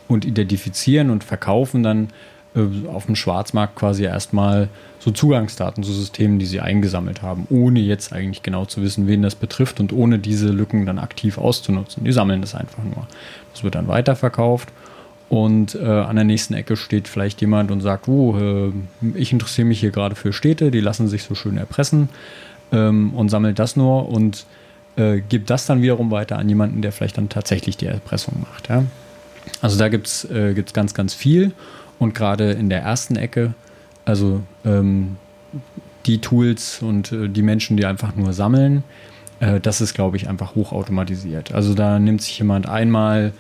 [0.08, 2.10] und identifizieren und verkaufen dann
[2.56, 4.68] äh, auf dem Schwarzmarkt quasi erstmal
[5.00, 9.22] so Zugangsdaten zu Systemen, die sie eingesammelt haben, ohne jetzt eigentlich genau zu wissen, wen
[9.22, 12.04] das betrifft und ohne diese Lücken dann aktiv auszunutzen.
[12.04, 13.08] Die sammeln das einfach nur.
[13.54, 14.70] Das wird dann weiterverkauft
[15.30, 18.72] und äh, an der nächsten Ecke steht vielleicht jemand und sagt, oh, äh,
[19.16, 22.10] ich interessiere mich hier gerade für Städte, die lassen sich so schön erpressen
[22.72, 24.46] ähm, und sammelt das nur und
[24.96, 28.70] äh, gibt das dann wiederum weiter an jemanden, der vielleicht dann tatsächlich die Erpressung macht.
[28.70, 28.84] Ja?
[29.62, 31.52] Also da gibt es äh, ganz, ganz viel
[32.00, 33.54] und gerade in der ersten Ecke,
[34.06, 35.18] also ähm,
[36.06, 38.84] die Tools und äh, die Menschen, die einfach nur sammeln,
[39.40, 41.54] äh, das ist, glaube ich, einfach hochautomatisiert.
[41.54, 43.34] Also da nimmt sich jemand einmal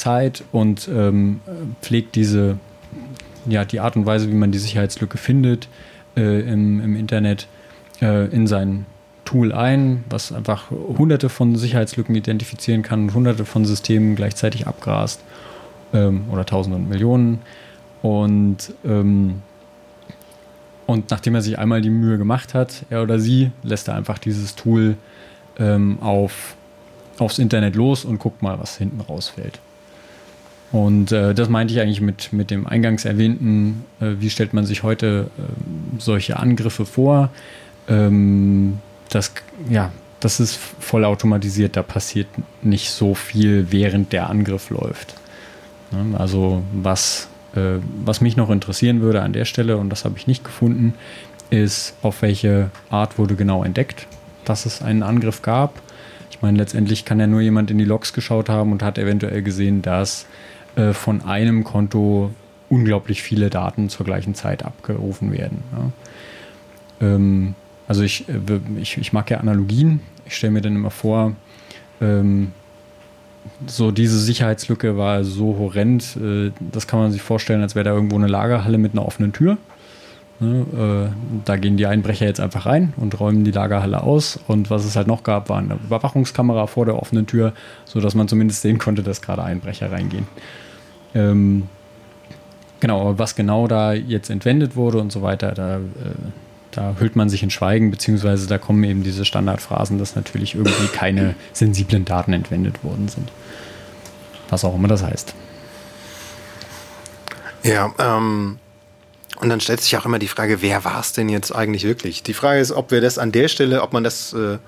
[0.00, 1.40] Zeit und ähm,
[1.82, 2.58] pflegt diese,
[3.46, 5.68] ja, die Art und Weise, wie man die Sicherheitslücke findet
[6.16, 7.46] äh, im, im Internet
[8.00, 8.86] äh, in sein
[9.24, 15.20] Tool ein, was einfach hunderte von Sicherheitslücken identifizieren kann und hunderte von Systemen gleichzeitig abgrast
[15.92, 17.40] ähm, oder tausende und Millionen.
[18.02, 19.42] Und, ähm,
[20.86, 24.18] und nachdem er sich einmal die Mühe gemacht hat, er oder sie, lässt er einfach
[24.18, 24.96] dieses Tool
[25.58, 26.56] ähm, auf,
[27.18, 29.60] aufs Internet los und guckt mal, was hinten rausfällt.
[30.72, 34.66] Und äh, das meinte ich eigentlich mit, mit dem eingangs erwähnten, äh, wie stellt man
[34.66, 35.42] sich heute äh,
[35.98, 37.30] solche Angriffe vor.
[37.88, 38.78] Ähm,
[39.08, 39.32] das,
[39.68, 42.28] ja, das ist voll automatisiert, da passiert
[42.62, 45.14] nicht so viel, während der Angriff läuft.
[45.90, 46.16] Ne?
[46.18, 50.28] Also was, äh, was mich noch interessieren würde an der Stelle, und das habe ich
[50.28, 50.94] nicht gefunden,
[51.50, 54.06] ist, auf welche Art wurde genau entdeckt,
[54.44, 55.82] dass es einen Angriff gab.
[56.30, 59.42] Ich meine, letztendlich kann ja nur jemand in die Logs geschaut haben und hat eventuell
[59.42, 60.26] gesehen, dass
[60.76, 62.30] äh, von einem Konto
[62.68, 65.62] unglaublich viele Daten zur gleichen Zeit abgerufen werden.
[65.72, 67.06] Ja.
[67.08, 67.54] Ähm,
[67.88, 70.00] also ich, äh, ich, ich, mag ja Analogien.
[70.26, 71.34] Ich stelle mir dann immer vor,
[72.00, 72.52] ähm,
[73.66, 77.92] so diese Sicherheitslücke war so horrend, äh, das kann man sich vorstellen, als wäre da
[77.92, 79.58] irgendwo eine Lagerhalle mit einer offenen Tür.
[80.42, 84.40] Ne, äh, da gehen die Einbrecher jetzt einfach rein und räumen die Lagerhalle aus.
[84.48, 87.52] Und was es halt noch gab, war eine Überwachungskamera vor der offenen Tür,
[87.84, 90.26] sodass man zumindest sehen konnte, dass gerade Einbrecher reingehen.
[91.14, 91.68] Ähm,
[92.80, 95.80] genau, was genau da jetzt entwendet wurde und so weiter, da, äh,
[96.70, 100.86] da hüllt man sich in Schweigen, beziehungsweise da kommen eben diese Standardphrasen, dass natürlich irgendwie
[100.86, 103.30] keine sensiblen Daten entwendet worden sind.
[104.48, 105.34] Was auch immer das heißt.
[107.62, 108.58] Ja, ähm,
[109.40, 112.22] und dann stellt sich auch immer die Frage, wer war es denn jetzt eigentlich wirklich?
[112.22, 114.58] Die Frage ist, ob wir das an der Stelle, ob man das äh,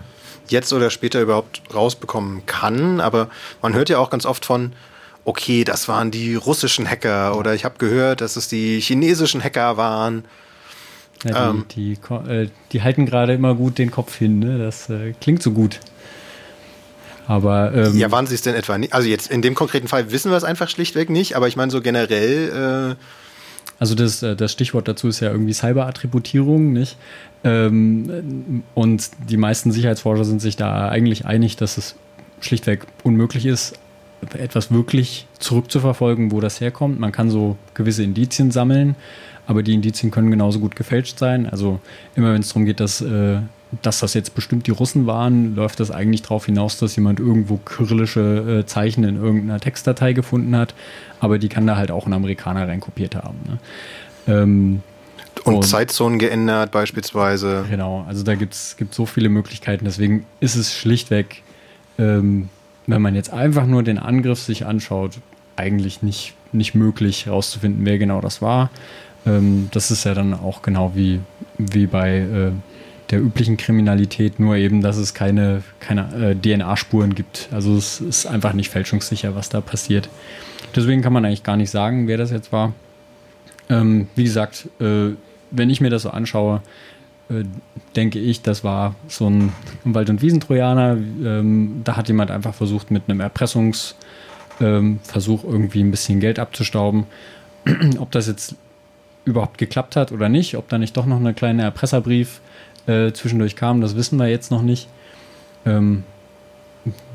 [0.48, 3.00] jetzt oder später überhaupt rausbekommen kann.
[3.00, 3.28] Aber
[3.60, 4.72] man hört ja auch ganz oft von,
[5.26, 9.76] okay, das waren die russischen Hacker oder ich habe gehört, dass es die chinesischen Hacker
[9.76, 10.24] waren.
[11.24, 14.58] Ja, ähm, die, die, äh, die, halten gerade immer gut den Kopf hin, ne?
[14.58, 15.80] das äh, klingt so gut.
[17.28, 18.94] Aber ähm, ja, waren sie es denn etwa nicht?
[18.94, 21.70] Also jetzt in dem konkreten Fall wissen wir es einfach schlichtweg nicht, aber ich meine
[21.70, 22.96] so generell.
[22.98, 23.21] Äh
[23.82, 26.96] also das, äh, das Stichwort dazu ist ja irgendwie Cyberattributierung, nicht?
[27.42, 31.96] Ähm, und die meisten Sicherheitsforscher sind sich da eigentlich einig, dass es
[32.40, 33.72] schlichtweg unmöglich ist,
[34.38, 37.00] etwas wirklich zurückzuverfolgen, wo das herkommt.
[37.00, 38.94] Man kann so gewisse Indizien sammeln,
[39.48, 41.48] aber die Indizien können genauso gut gefälscht sein.
[41.48, 41.80] Also
[42.14, 43.38] immer wenn es darum geht, dass, äh,
[43.80, 47.56] dass das jetzt bestimmt die Russen waren, läuft das eigentlich darauf hinaus, dass jemand irgendwo
[47.56, 50.74] kyrillische äh, Zeichen in irgendeiner Textdatei gefunden hat,
[51.20, 53.38] aber die kann da halt auch ein Amerikaner reinkopiert haben.
[53.46, 53.58] Ne?
[54.26, 54.82] Ähm,
[55.44, 57.64] Und, und Zeitzonen geändert beispielsweise.
[57.70, 59.86] Genau, also da gibt es so viele Möglichkeiten.
[59.86, 61.42] Deswegen ist es schlichtweg,
[61.98, 62.50] ähm,
[62.86, 65.18] wenn man jetzt einfach nur den Angriff sich anschaut,
[65.56, 68.70] eigentlich nicht, nicht möglich herauszufinden, wer genau das war.
[69.24, 71.20] Ähm, das ist ja dann auch genau wie,
[71.58, 72.52] wie bei äh,
[73.12, 77.48] der üblichen Kriminalität, nur eben, dass es keine, keine äh, DNA-Spuren gibt.
[77.52, 80.08] Also es ist einfach nicht fälschungssicher, was da passiert.
[80.74, 82.72] Deswegen kann man eigentlich gar nicht sagen, wer das jetzt war.
[83.68, 85.10] Ähm, wie gesagt, äh,
[85.50, 86.62] wenn ich mir das so anschaue,
[87.28, 87.44] äh,
[87.94, 89.52] denke ich, das war so ein
[89.84, 90.96] Wald- und Wiesentrojaner.
[91.22, 93.94] Ähm, da hat jemand einfach versucht, mit einem Erpressungsversuch
[94.60, 94.98] ähm,
[95.44, 97.04] irgendwie ein bisschen Geld abzustauben.
[97.98, 98.56] Ob das jetzt
[99.26, 102.40] überhaupt geklappt hat oder nicht, ob da nicht doch noch ein kleiner Erpresserbrief
[102.86, 104.88] äh, zwischendurch kam, das wissen wir jetzt noch nicht.
[105.64, 106.04] Ähm,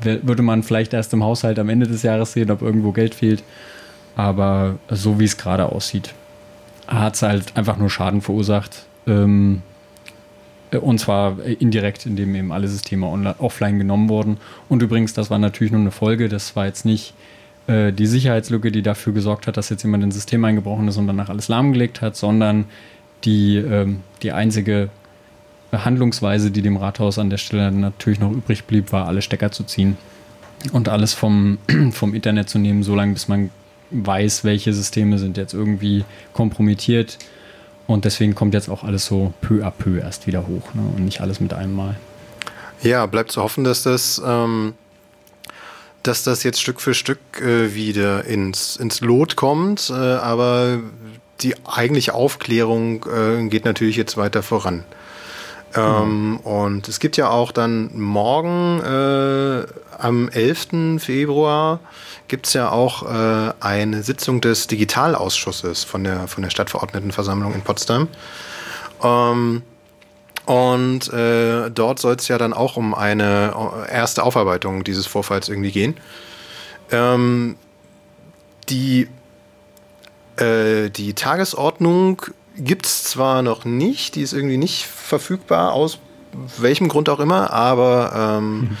[0.00, 3.42] würde man vielleicht erst im Haushalt am Ende des Jahres sehen, ob irgendwo Geld fehlt.
[4.16, 6.14] Aber so wie es gerade aussieht,
[6.86, 8.86] hat es halt einfach nur Schaden verursacht.
[9.06, 9.62] Ähm,
[10.70, 14.38] und zwar indirekt, indem eben alle Systeme online, offline genommen wurden.
[14.68, 16.28] Und übrigens, das war natürlich nur eine Folge.
[16.28, 17.14] Das war jetzt nicht
[17.68, 21.06] äh, die Sicherheitslücke, die dafür gesorgt hat, dass jetzt jemand ins System eingebrochen ist und
[21.06, 22.66] danach alles lahmgelegt hat, sondern
[23.24, 24.90] die, ähm, die einzige
[25.72, 29.64] Handlungsweise, die dem Rathaus an der Stelle natürlich noch übrig blieb, war, alle Stecker zu
[29.64, 29.96] ziehen
[30.72, 31.58] und alles vom,
[31.92, 33.50] vom Internet zu nehmen, solange bis man
[33.90, 37.18] weiß, welche Systeme sind jetzt irgendwie kompromittiert.
[37.86, 40.82] Und deswegen kommt jetzt auch alles so peu à peu erst wieder hoch ne?
[40.94, 41.96] und nicht alles mit einem Mal.
[42.82, 44.74] Ja, bleibt zu hoffen, dass das, ähm,
[46.02, 49.90] dass das jetzt Stück für Stück äh, wieder ins, ins Lot kommt.
[49.90, 50.80] Äh, aber
[51.40, 54.84] die eigentliche Aufklärung äh, geht natürlich jetzt weiter voran.
[55.76, 56.38] Ähm.
[56.38, 59.66] Und es gibt ja auch dann morgen äh,
[59.98, 61.02] am 11.
[61.02, 61.80] Februar
[62.28, 67.62] gibt es ja auch äh, eine Sitzung des Digitalausschusses von der, von der Stadtverordnetenversammlung in
[67.62, 68.08] Potsdam.
[69.02, 69.62] Ähm,
[70.44, 73.54] und äh, dort soll es ja dann auch um eine
[73.88, 75.96] äh, erste Aufarbeitung dieses Vorfalls irgendwie gehen.
[76.90, 77.56] Ähm,
[78.68, 79.08] die,
[80.36, 82.22] äh, die Tagesordnung
[82.58, 85.98] gibt es zwar noch nicht, die ist irgendwie nicht verfügbar, aus
[86.58, 88.76] welchem Grund auch immer, aber ähm, mhm.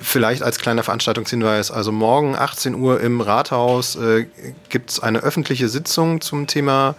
[0.00, 4.26] vielleicht als kleiner Veranstaltungshinweis, also morgen 18 Uhr im Rathaus äh,
[4.68, 6.94] gibt es eine öffentliche Sitzung zum Thema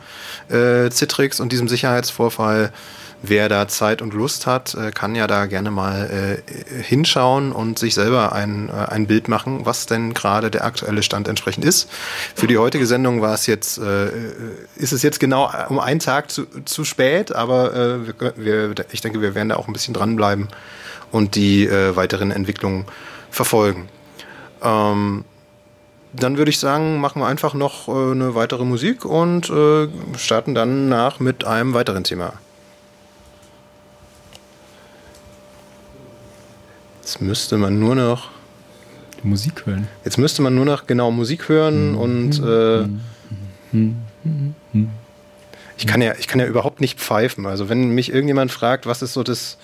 [0.50, 2.74] äh, Citrix und diesem Sicherheitsvorfall
[3.22, 7.80] wer da Zeit und Lust hat, äh, kann ja da gerne mal äh, hinschauen und
[7.80, 11.90] sich selber ein, äh, ein Bild machen, was denn gerade der aktuelle Stand entsprechend ist.
[12.36, 14.08] Für die heutige Sendung war es jetzt, äh,
[14.76, 19.22] ist es jetzt genau um einen Tag zu, zu spät, aber äh, wir, ich denke,
[19.22, 20.48] wir werden da auch ein bisschen dranbleiben
[21.12, 22.86] und die äh, weiteren Entwicklungen
[23.32, 23.90] verfolgen.
[24.62, 25.26] Ähm,
[26.12, 30.56] dann würde ich sagen, machen wir einfach noch äh, eine weitere Musik und äh, starten
[30.56, 32.34] dann nach mit einem weiteren Thema.
[37.10, 38.30] Jetzt müsste man nur noch
[39.24, 39.88] Die Musik hören.
[40.06, 41.98] Jetzt müsste man nur noch genau Musik hören mhm.
[41.98, 42.88] und äh,
[43.72, 44.90] mhm.
[45.76, 47.48] ich kann ja ich kann ja überhaupt nicht pfeifen.
[47.48, 49.58] Also wenn mich irgendjemand fragt, was ist so das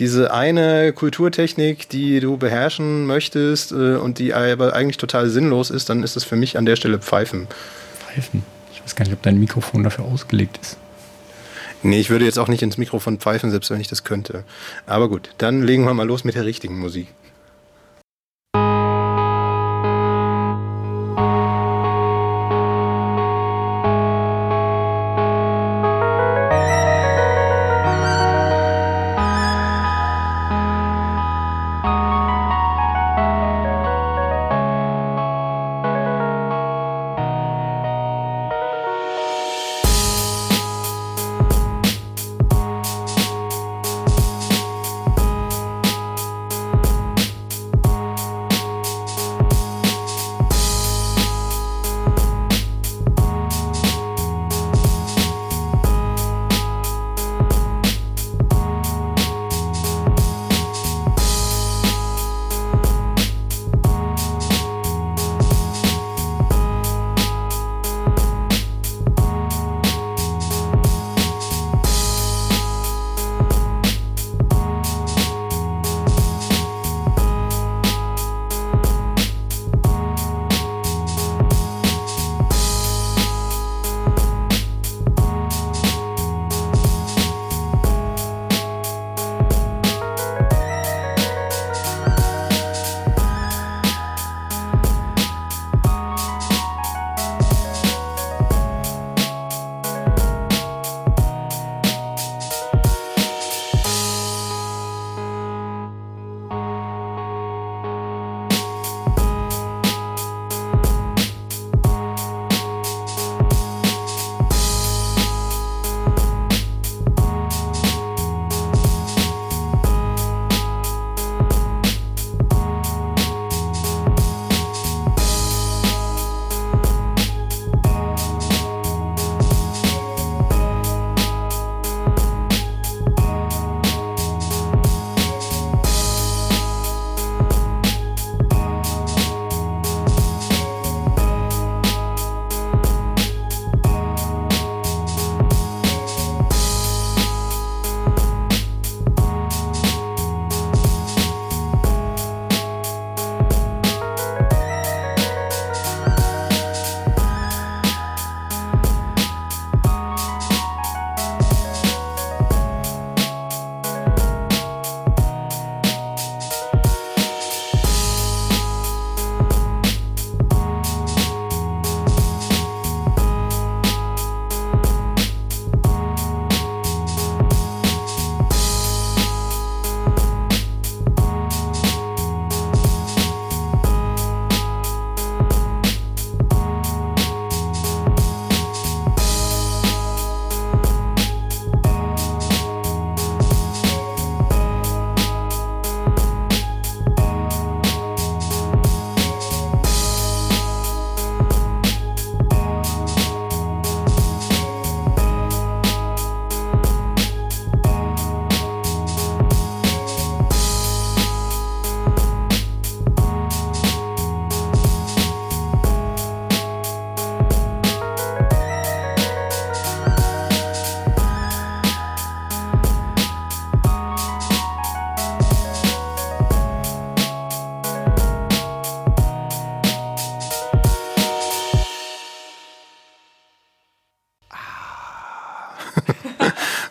[0.00, 5.90] diese eine Kulturtechnik, die du beherrschen möchtest äh, und die aber eigentlich total sinnlos ist,
[5.90, 7.46] dann ist es für mich an der Stelle Pfeifen.
[8.00, 8.42] Pfeifen?
[8.72, 10.76] Ich weiß gar nicht, ob dein Mikrofon dafür ausgelegt ist.
[11.82, 14.44] Nee, ich würde jetzt auch nicht ins Mikrofon pfeifen, selbst wenn ich das könnte.
[14.86, 17.08] Aber gut, dann legen wir mal los mit der richtigen Musik.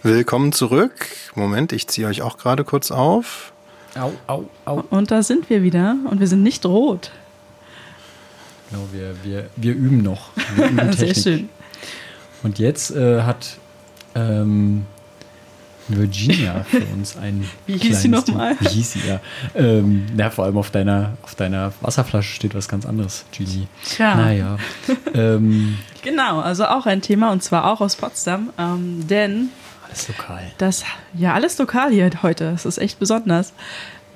[0.10, 1.06] Willkommen zurück.
[1.36, 3.54] Moment, ich ziehe euch auch gerade kurz auf.
[3.94, 4.84] Au, au, au.
[4.90, 7.12] Und da sind wir wieder und wir sind nicht rot.
[8.72, 10.32] Genau, wir, wir, wir üben noch.
[10.56, 11.50] Wir üben Sehr schön.
[12.42, 13.58] Und jetzt äh, hat
[14.16, 14.88] ähm,
[15.88, 17.48] Virginia für uns ein.
[17.68, 18.56] Wie hieß sie kleines nochmal?
[18.62, 19.20] Wie hieß sie, ja.
[19.54, 23.68] Ähm, na, vor allem auf deiner, auf deiner Wasserflasche steht was ganz anderes, Gigi.
[23.86, 24.16] Tja.
[24.16, 24.58] Naja.
[25.14, 28.50] ähm, Genau, also auch ein Thema und zwar auch aus Potsdam.
[28.58, 29.50] Ähm, denn
[29.90, 30.52] alles lokal.
[30.58, 32.54] das, ja, alles lokal hier heute.
[32.56, 33.52] Es ist echt besonders.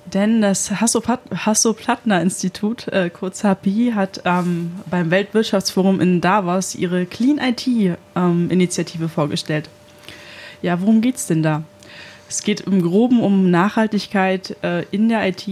[0.05, 9.07] Denn das Hasso-Plattner-Institut, äh, kurz HPI, hat ähm, beim Weltwirtschaftsforum in Davos ihre Clean IT-Initiative
[9.07, 9.69] vorgestellt.
[10.61, 11.63] Ja, worum geht's denn da?
[12.27, 15.47] Es geht im Groben um Nachhaltigkeit äh, in der IT.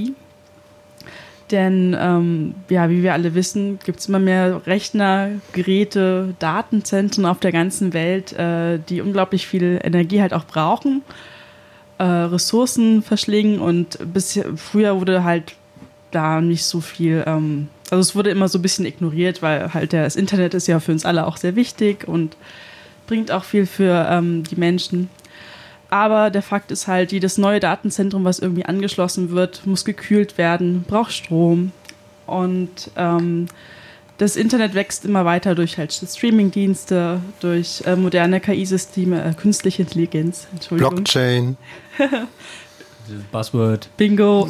[1.52, 7.40] Denn, ähm, ja, wie wir alle wissen, gibt es immer mehr Rechner, Geräte, Datenzentren auf
[7.40, 11.02] der ganzen Welt, äh, die unglaublich viel Energie halt auch brauchen,
[11.98, 15.56] äh, Ressourcen verschlingen und bis früher wurde halt
[16.12, 19.92] da nicht so viel, ähm, also es wurde immer so ein bisschen ignoriert, weil halt
[19.92, 22.38] das Internet ist ja für uns alle auch sehr wichtig und
[23.08, 25.10] bringt auch viel für ähm, die Menschen.
[25.92, 30.86] Aber der Fakt ist halt, jedes neue Datenzentrum, was irgendwie angeschlossen wird, muss gekühlt werden,
[30.88, 31.74] braucht Strom.
[32.26, 33.48] Und ähm,
[34.18, 40.48] das Internet wächst immer weiter durch halt Streamingdienste, durch äh, moderne KI-Systeme, äh, künstliche Intelligenz,
[40.54, 40.96] Entschuldigung.
[40.96, 41.58] Blockchain.
[43.34, 43.90] Buzzword.
[43.98, 44.48] Bingo.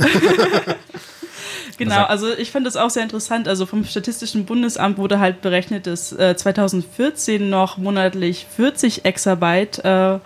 [1.77, 3.47] genau, also ich fand das auch sehr interessant.
[3.47, 10.19] Also vom Statistischen Bundesamt wurde halt berechnet, dass äh, 2014 noch monatlich 40 Exabyte, äh,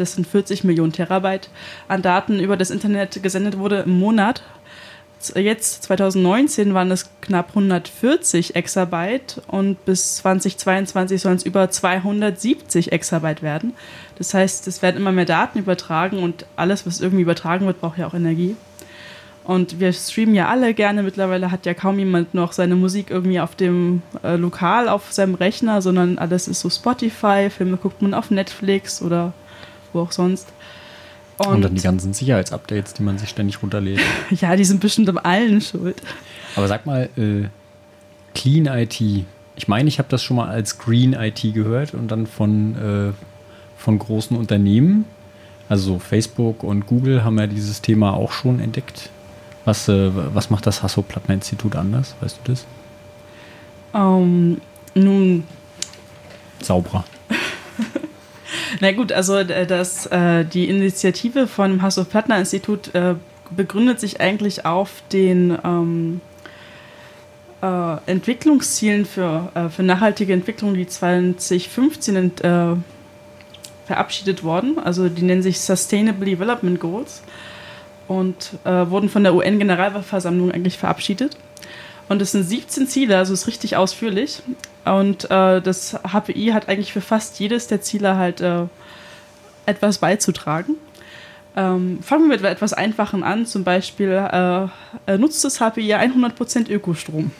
[0.00, 1.50] das sind 40 Millionen Terabyte,
[1.88, 4.42] an Daten über das Internet gesendet wurde im Monat.
[5.34, 13.42] Jetzt, 2019, waren es knapp 140 Exabyte und bis 2022 sollen es über 270 Exabyte
[13.42, 13.74] werden.
[14.16, 17.98] Das heißt, es werden immer mehr Daten übertragen und alles, was irgendwie übertragen wird, braucht
[17.98, 18.56] ja auch Energie.
[19.44, 21.02] Und wir streamen ja alle gerne.
[21.02, 25.34] Mittlerweile hat ja kaum jemand noch seine Musik irgendwie auf dem äh, Lokal auf seinem
[25.34, 27.50] Rechner, sondern alles ist so Spotify.
[27.50, 29.32] Filme guckt man auf Netflix oder
[29.92, 30.48] wo auch sonst.
[31.38, 34.00] Und, dann die ganzen Sicherheitsupdates, die man sich ständig runterlädt.
[34.30, 35.96] ja, die sind bestimmt um allen schuld.
[36.54, 37.48] Aber sag mal, äh,
[38.34, 39.00] Clean IT.
[39.56, 43.12] Ich meine, ich habe das schon mal als Green IT gehört und dann von, äh,
[43.78, 45.06] von großen Unternehmen.
[45.68, 49.08] Also Facebook und Google haben ja dieses Thema auch schon entdeckt.
[49.64, 52.16] Was, äh, was macht das Hasso-Plattner-Institut anders?
[52.20, 52.66] Weißt du das?
[53.94, 54.60] Ähm,
[54.94, 55.44] nun,
[56.62, 57.04] Sauberer.
[58.80, 63.14] Na gut, also äh, das, äh, die Initiative von dem Hasso-Plattner-Institut äh,
[63.54, 66.20] begründet sich eigentlich auf den ähm,
[67.62, 72.74] äh, Entwicklungszielen für, äh, für nachhaltige Entwicklung, die 2015 ent, äh,
[73.84, 74.78] verabschiedet wurden.
[74.78, 77.22] Also die nennen sich Sustainable Development Goals
[78.08, 81.36] und wurden von der UN-Generalversammlung eigentlich verabschiedet.
[82.08, 84.42] Und es sind 17 Ziele, also ist richtig ausführlich.
[84.84, 88.64] Und äh, das HPI hat eigentlich für fast jedes der Ziele halt äh,
[89.66, 90.76] etwas beizutragen.
[91.56, 93.46] Ähm, fangen wir mit etwas Einfachen an.
[93.46, 94.64] Zum Beispiel äh,
[95.06, 97.30] äh, nutzt das HPI 100% Ökostrom,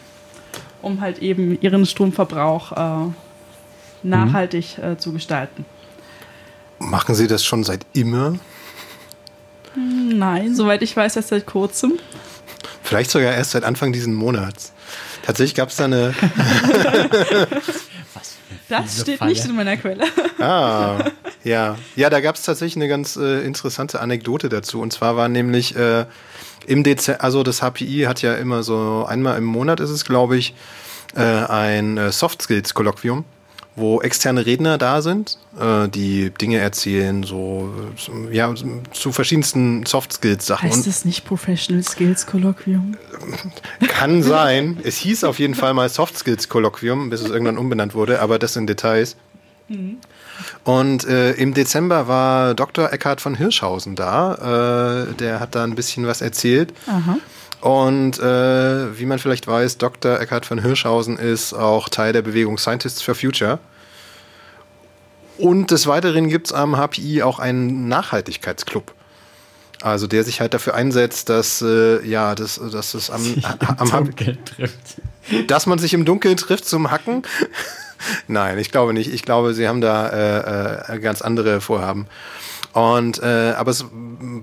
[0.83, 3.13] um halt eben ihren Stromverbrauch äh,
[4.03, 5.65] nachhaltig äh, zu gestalten.
[6.79, 8.35] Machen Sie das schon seit immer?
[9.77, 11.93] Nein, soweit ich weiß, erst seit kurzem.
[12.91, 14.73] Vielleicht sogar erst seit Anfang diesen Monats.
[15.23, 16.13] Tatsächlich gab es da eine.
[18.69, 19.31] Das Diese steht Falle.
[19.33, 20.05] nicht in meiner Quelle.
[20.39, 21.11] Ah,
[21.45, 21.77] ja.
[21.97, 24.81] Ja, da gab es tatsächlich eine ganz äh, interessante Anekdote dazu.
[24.81, 26.07] Und zwar war nämlich äh,
[26.67, 30.37] im Dezember, also das HPI hat ja immer so einmal im Monat ist es, glaube
[30.37, 30.55] ich,
[31.17, 33.25] äh, ein äh, Soft Skills Kolloquium,
[33.77, 37.71] wo externe Redner da sind, äh, die Dinge erzählen, so
[38.31, 38.53] ja
[38.93, 40.69] zu verschiedensten Soft Skills Sachen.
[40.69, 42.97] Heißt es nicht Professional Skills Kolloquium?
[43.89, 44.79] Kann sein.
[44.83, 48.39] Es hieß auf jeden Fall mal Soft Skills Kolloquium, bis es irgendwann umbenannt wurde, aber
[48.39, 49.17] das in Details.
[50.65, 52.93] Und äh, im Dezember war Dr.
[52.93, 55.07] Eckhard von Hirschhausen da.
[55.11, 56.73] Äh, der hat da ein bisschen was erzählt.
[56.87, 57.19] Aha.
[57.61, 60.19] Und äh, wie man vielleicht weiß, Dr.
[60.19, 63.59] Eckhard von Hirschhausen ist auch Teil der Bewegung Scientists for Future.
[65.37, 68.95] Und des Weiteren gibt es am HPI auch einen Nachhaltigkeitsclub.
[69.83, 73.23] Also der sich halt dafür einsetzt, dass äh, ja, dass, dass es am,
[73.79, 75.01] am, Geld trifft.
[75.47, 77.23] dass man sich im Dunkeln trifft zum Hacken.
[78.29, 79.13] Nein, ich glaube nicht.
[79.13, 82.07] Ich glaube, sie haben da äh, äh, ganz andere Vorhaben.
[82.73, 83.85] Und äh, aber es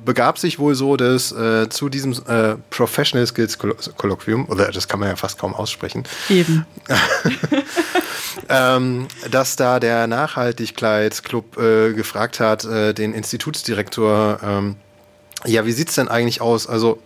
[0.03, 4.99] begab sich wohl so, dass äh, zu diesem äh, Professional Skills Kolloquium, oder das kann
[4.99, 6.65] man ja fast kaum aussprechen, Eben.
[8.49, 14.75] ähm, dass da der Nachhaltigkeitsclub äh, gefragt hat, äh, den Institutsdirektor, ähm,
[15.45, 16.67] ja, wie sieht es denn eigentlich aus?
[16.67, 16.99] Also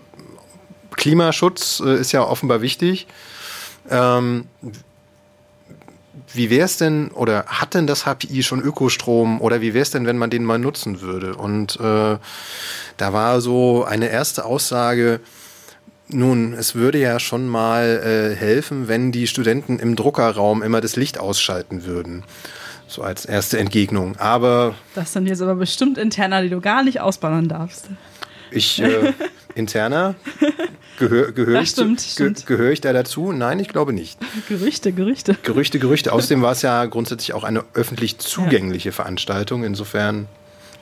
[0.96, 3.08] Klimaschutz äh, ist ja offenbar wichtig.
[3.90, 4.46] Ähm,
[6.34, 9.92] wie wäre es denn oder hat denn das HPI schon Ökostrom oder wie wäre es
[9.92, 11.36] denn, wenn man den mal nutzen würde?
[11.36, 12.18] Und äh,
[12.98, 15.20] da war so eine erste Aussage,
[16.14, 20.96] nun, es würde ja schon mal äh, helfen, wenn die Studenten im Druckerraum immer das
[20.96, 22.24] Licht ausschalten würden.
[22.88, 24.18] So als erste Entgegnung.
[24.18, 24.76] Aber.
[24.96, 27.88] Das sind jetzt aber bestimmt interner, die du gar nicht ausbauen darfst.
[28.52, 29.14] Ich, äh,
[29.56, 30.16] interner?
[31.00, 32.46] Gehöre gehör ich, stimmt, ge stimmt.
[32.46, 33.32] gehör ich da dazu?
[33.32, 34.20] Nein, ich glaube nicht.
[34.48, 35.36] Gerüchte, Gerüchte.
[35.44, 36.14] Gerüchte, Gerüchte.
[36.14, 39.64] Außerdem war es ja grundsätzlich auch eine öffentlich zugängliche Veranstaltung.
[39.64, 40.28] Insofern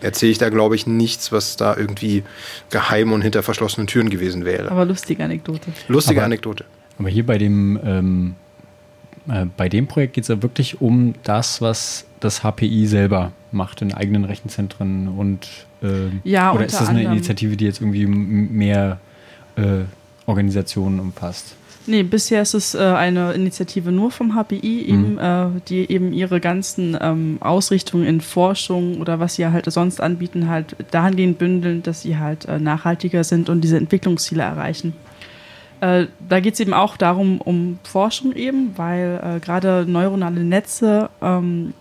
[0.02, 2.24] erzähle ich da, glaube ich, nichts, was da irgendwie
[2.70, 4.70] geheim und hinter verschlossenen Türen gewesen wäre.
[4.72, 5.72] Aber lustige Anekdote.
[5.88, 6.66] Lustige Aber- Anekdote.
[6.98, 8.36] Aber hier bei dem, ähm,
[9.30, 13.82] äh, bei dem Projekt geht es ja wirklich um das, was das HPI selber macht
[13.82, 15.48] in eigenen Rechenzentren und
[15.84, 17.18] ähm, Ja, oder ist das eine anderem.
[17.18, 19.00] Initiative, die jetzt irgendwie mehr
[19.56, 19.84] äh,
[20.26, 21.56] Organisationen umfasst?
[21.88, 26.40] Nee, bisher ist es äh, eine Initiative nur vom HPI, eben, äh, die eben ihre
[26.40, 32.04] ganzen ähm, Ausrichtungen in Forschung oder was sie halt sonst anbieten, halt dahingehend bündeln, dass
[32.04, 34.94] sie halt äh, nachhaltiger sind und diese Entwicklungsziele erreichen.
[35.82, 41.10] Äh, da geht es eben auch darum, um Forschung eben, weil äh, gerade neuronale Netze
[41.22, 41.74] ähm,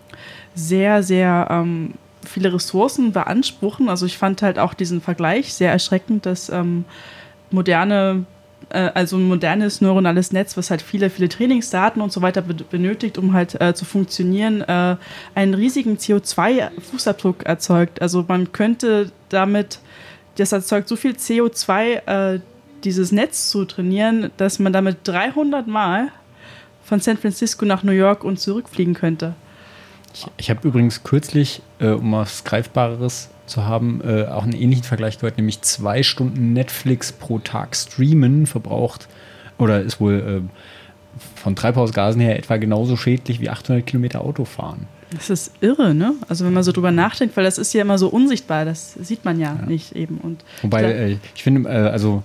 [0.54, 1.94] sehr, sehr ähm,
[2.28, 3.88] viele Ressourcen beanspruchen.
[3.88, 6.84] Also ich fand halt auch diesen Vergleich sehr erschreckend, dass ähm,
[7.50, 8.24] moderne,
[8.70, 12.54] äh, also ein modernes neuronales Netz, was halt viele, viele Trainingsdaten und so weiter be
[12.54, 14.96] benötigt, um halt äh, zu funktionieren, äh,
[15.34, 18.00] einen riesigen CO2-Fußabdruck erzeugt.
[18.02, 19.80] Also man könnte damit,
[20.36, 22.40] das erzeugt so viel CO2, äh,
[22.84, 26.08] dieses Netz zu trainieren, dass man damit 300 Mal
[26.84, 29.34] von San Francisco nach New York und zurückfliegen könnte.
[30.18, 34.84] Ich, ich habe übrigens kürzlich, äh, um was Greifbareres zu haben, äh, auch einen ähnlichen
[34.84, 39.08] Vergleich gehört, nämlich zwei Stunden Netflix pro Tag streamen verbraucht
[39.58, 44.86] oder ist wohl äh, von Treibhausgasen her etwa genauso schädlich wie 800 Kilometer Autofahren.
[45.12, 46.14] Das ist irre, ne?
[46.28, 49.24] Also wenn man so drüber nachdenkt, weil das ist ja immer so unsichtbar, das sieht
[49.24, 50.18] man ja, nicht eben.
[50.18, 52.22] Und Wobei, Da- äh, ich finde, äh, also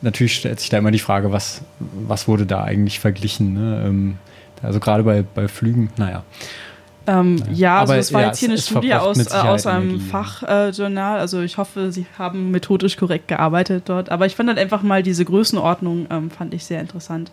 [0.00, 3.52] natürlich stellt sich da immer die Frage, was, was wurde da eigentlich verglichen?
[3.52, 3.84] Ne?
[3.86, 4.18] Ähm,
[4.62, 6.22] also gerade bei, bei Flügen, naja.
[7.06, 9.34] Ähm, ja, also Aber das war ja, jetzt hier es- eine es Studie aus, äh,
[9.48, 10.00] aus einem.
[10.00, 11.16] Fachjournal.
[11.18, 14.10] Äh, also ich hoffe, sie haben methodisch korrekt gearbeitet dort.
[14.10, 17.32] Aber ich fand halt einfach mal diese Größenordnung, ähm, fand ich sehr interessant.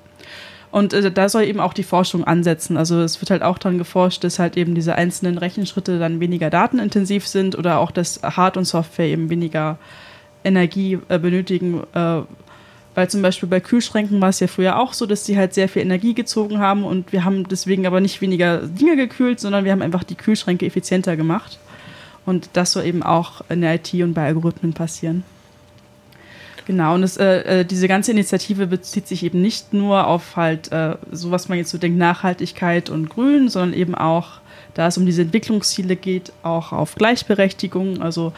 [0.72, 2.78] Und äh, da soll eben auch die Forschung ansetzen.
[2.78, 6.50] Also es wird halt auch daran geforscht, dass halt eben diese einzelnen Rechenschritte dann weniger
[6.50, 9.78] datenintensiv sind oder auch, dass Hard- und Software eben weniger
[10.44, 11.82] Energie äh, benötigen.
[12.96, 15.70] Weil zum Beispiel bei Kühlschränken war es ja früher auch so, dass sie halt sehr
[15.70, 19.72] viel Energie gezogen haben und wir haben deswegen aber nicht weniger Dinge gekühlt, sondern wir
[19.72, 21.60] haben einfach die Kühlschränke effizienter gemacht.
[22.26, 25.24] Und das soll eben auch in der IT und bei Algorithmen passieren.
[26.70, 30.72] Genau, und das, äh, äh, diese ganze Initiative bezieht sich eben nicht nur auf halt
[30.72, 34.34] äh, so, was man jetzt so denkt, Nachhaltigkeit und Grün, sondern eben auch,
[34.76, 38.34] da es um diese Entwicklungsziele geht, auch auf Gleichberechtigung, also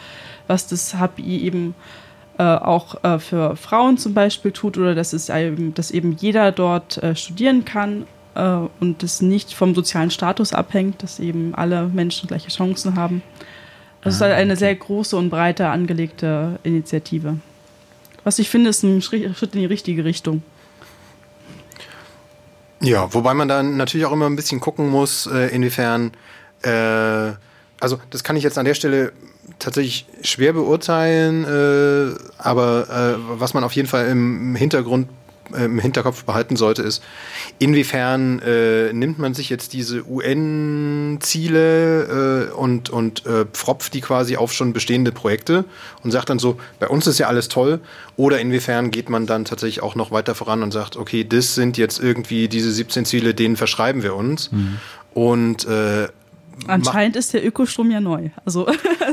[0.46, 2.11] was das HPI eben äh,
[2.42, 7.02] auch äh, für Frauen zum Beispiel tut oder dass es eben, dass eben jeder dort
[7.02, 12.28] äh, studieren kann äh, und das nicht vom sozialen Status abhängt, dass eben alle Menschen
[12.28, 13.22] gleiche Chancen haben.
[14.00, 17.38] Also es ist halt eine sehr große und breite angelegte Initiative.
[18.24, 20.42] Was ich finde, ist ein Schri- Schritt in die richtige Richtung.
[22.80, 26.10] Ja, wobei man dann natürlich auch immer ein bisschen gucken muss, äh, inwiefern,
[26.62, 27.32] äh,
[27.80, 29.12] also das kann ich jetzt an der Stelle
[29.62, 35.08] tatsächlich schwer beurteilen, äh, aber äh, was man auf jeden Fall im Hintergrund,
[35.54, 37.02] äh, im Hinterkopf behalten sollte, ist,
[37.58, 41.60] inwiefern äh, nimmt man sich jetzt diese UN-Ziele
[42.50, 45.64] äh, und, und äh, pfropft die quasi auf schon bestehende Projekte
[46.02, 47.80] und sagt dann so, bei uns ist ja alles toll,
[48.16, 51.78] oder inwiefern geht man dann tatsächlich auch noch weiter voran und sagt, okay, das sind
[51.78, 54.50] jetzt irgendwie diese 17 Ziele, denen verschreiben wir uns.
[55.14, 56.08] Und äh,
[56.66, 58.30] Anscheinend ist der Ökostrom ja neu.
[58.44, 58.66] Also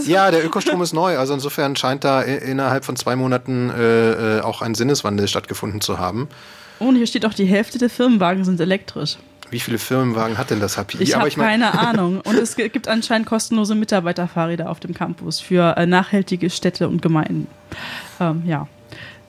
[0.05, 1.17] ja, der Ökostrom ist neu.
[1.17, 5.97] Also insofern scheint da innerhalb von zwei Monaten äh, äh, auch ein Sinneswandel stattgefunden zu
[5.99, 6.27] haben.
[6.79, 9.17] und hier steht auch, die Hälfte der Firmenwagen sind elektrisch.
[9.51, 11.01] Wie viele Firmenwagen hat denn das HPI?
[11.01, 12.21] Ich habe mein- keine Ahnung.
[12.21, 17.01] Und es gi- gibt anscheinend kostenlose Mitarbeiterfahrräder auf dem Campus für äh, nachhaltige Städte und
[17.01, 17.47] Gemeinden.
[18.19, 18.67] Ähm, ja.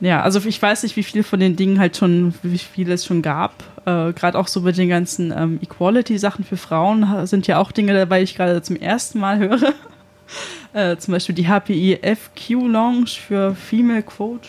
[0.03, 3.05] Ja, also ich weiß nicht, wie viel von den Dingen halt schon, wie viel es
[3.05, 3.53] schon gab.
[3.87, 7.95] Äh, gerade auch so bei den ganzen ähm, Equality-Sachen für Frauen sind ja auch Dinge
[7.95, 9.73] dabei, ich gerade zum ersten Mal höre.
[10.75, 14.49] äh, zum Beispiel die HPI FQ Lounge für Female Quote.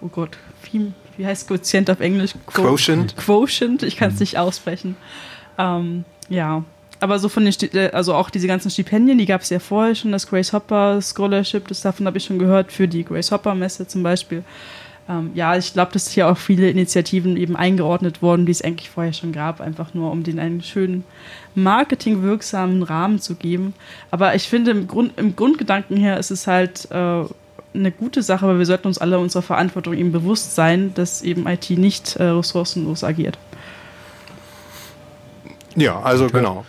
[0.00, 2.32] Oh Gott, Fem wie heißt Quotient auf Englisch?
[2.46, 3.16] Quo- Quotient.
[3.16, 4.96] Quotient, ich kann es nicht aussprechen.
[5.56, 6.62] Ähm, Ja,
[7.00, 9.58] aber so von den, Sti- äh, also auch diese ganzen Stipendien, die gab es ja
[9.58, 13.30] vorher schon, das Grace Hopper Scholarship, das davon habe ich schon gehört, für die Grace
[13.32, 14.42] Hopper Messe zum Beispiel.
[15.08, 18.90] Ähm, ja, ich glaube, dass hier auch viele Initiativen eben eingeordnet wurden, die es eigentlich
[18.90, 21.04] vorher schon gab, einfach nur um denen einen schönen
[21.54, 23.74] marketingwirksamen Rahmen zu geben.
[24.10, 27.24] Aber ich finde, im, Grund, im Grundgedanken her ist es halt äh,
[27.74, 31.46] eine gute Sache, aber wir sollten uns alle unserer Verantwortung eben bewusst sein, dass eben
[31.46, 33.38] IT nicht äh, ressourcenlos agiert.
[35.76, 36.64] Ja, also genau.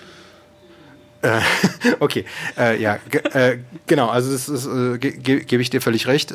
[1.22, 1.40] Äh,
[2.00, 2.26] okay,
[2.58, 3.58] äh, ja, ge- äh,
[3.88, 6.32] genau, also das ist, äh, ge ge gebe ich dir völlig recht.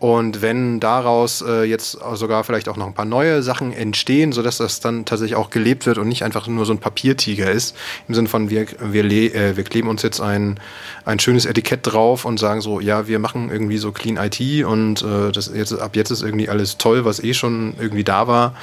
[0.00, 4.58] Und wenn daraus äh, jetzt sogar vielleicht auch noch ein paar neue Sachen entstehen, sodass
[4.58, 7.74] das dann tatsächlich auch gelebt wird und nicht einfach nur so ein Papiertiger ist,
[8.06, 10.60] im Sinne von wir, wir, äh, wir kleben uns jetzt ein,
[11.04, 15.02] ein schönes Etikett drauf und sagen so, ja, wir machen irgendwie so Clean IT und
[15.02, 18.54] äh, das jetzt, ab jetzt ist irgendwie alles toll, was eh schon irgendwie da war.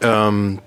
[0.00, 0.60] Ähm,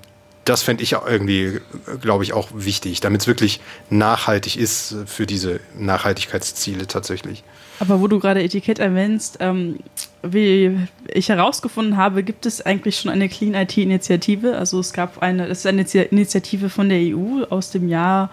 [0.46, 1.60] das fände ich irgendwie,
[2.02, 7.44] glaube ich, auch wichtig, damit es wirklich nachhaltig ist für diese Nachhaltigkeitsziele tatsächlich.
[7.80, 9.78] Aber wo du gerade Etikett erwähnst, ähm,
[10.24, 10.78] wie
[11.14, 14.58] ich herausgefunden habe, gibt es eigentlich schon eine Clean IT-Initiative.
[14.58, 18.32] Also es gab eine, das ist eine Initi- Initiative von der EU aus dem Jahr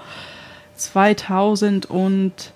[0.76, 2.52] 2011,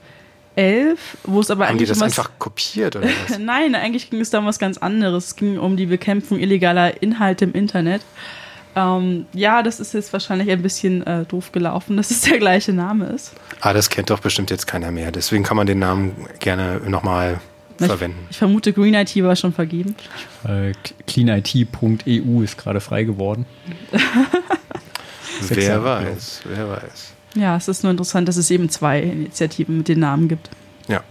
[1.24, 3.38] wo es aber Haben die eigentlich das um was, einfach kopiert oder was?
[3.40, 5.26] Nein, eigentlich ging es da um was ganz anderes.
[5.26, 8.02] Es ging um die Bekämpfung illegaler Inhalte im Internet.
[8.78, 12.72] Ähm, ja, das ist jetzt wahrscheinlich ein bisschen äh, doof gelaufen, dass es der gleiche
[12.72, 13.32] Name ist.
[13.60, 15.10] ah, das kennt doch bestimmt jetzt keiner mehr.
[15.10, 17.40] Deswegen kann man den Namen gerne nochmal
[17.80, 18.26] Ich, verwenden.
[18.30, 19.94] ich vermute, Green IT war schon vergeben.
[20.44, 20.72] Äh,
[21.06, 23.46] cleanit.eu ist gerade frei geworden.
[25.48, 27.12] Wer weiß, wer weiß.
[27.36, 30.50] Ja, es ist nur interessant, dass es eben zwei Initiativen mit den Namen gibt.
[30.88, 31.02] Ja,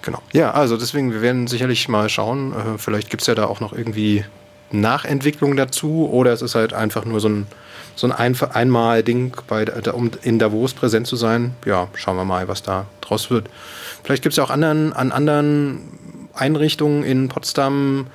[0.00, 0.22] genau.
[0.32, 2.52] Ja, also deswegen, wir werden sicherlich mal schauen.
[2.52, 4.24] Äh, vielleicht gibt es ja da auch noch irgendwie
[4.72, 7.46] Nachentwicklung dazu oder es ist halt einfach nur so ein,
[7.96, 9.36] so ein Einmal-Ding,
[9.92, 11.54] um in Davos präsent zu sein.
[11.66, 13.48] Ja, schauen wir mal, was da draus wird.
[14.04, 15.80] Vielleicht gibt es ja auch anderen, an anderen
[16.34, 18.06] Einrichtungen in Potsdam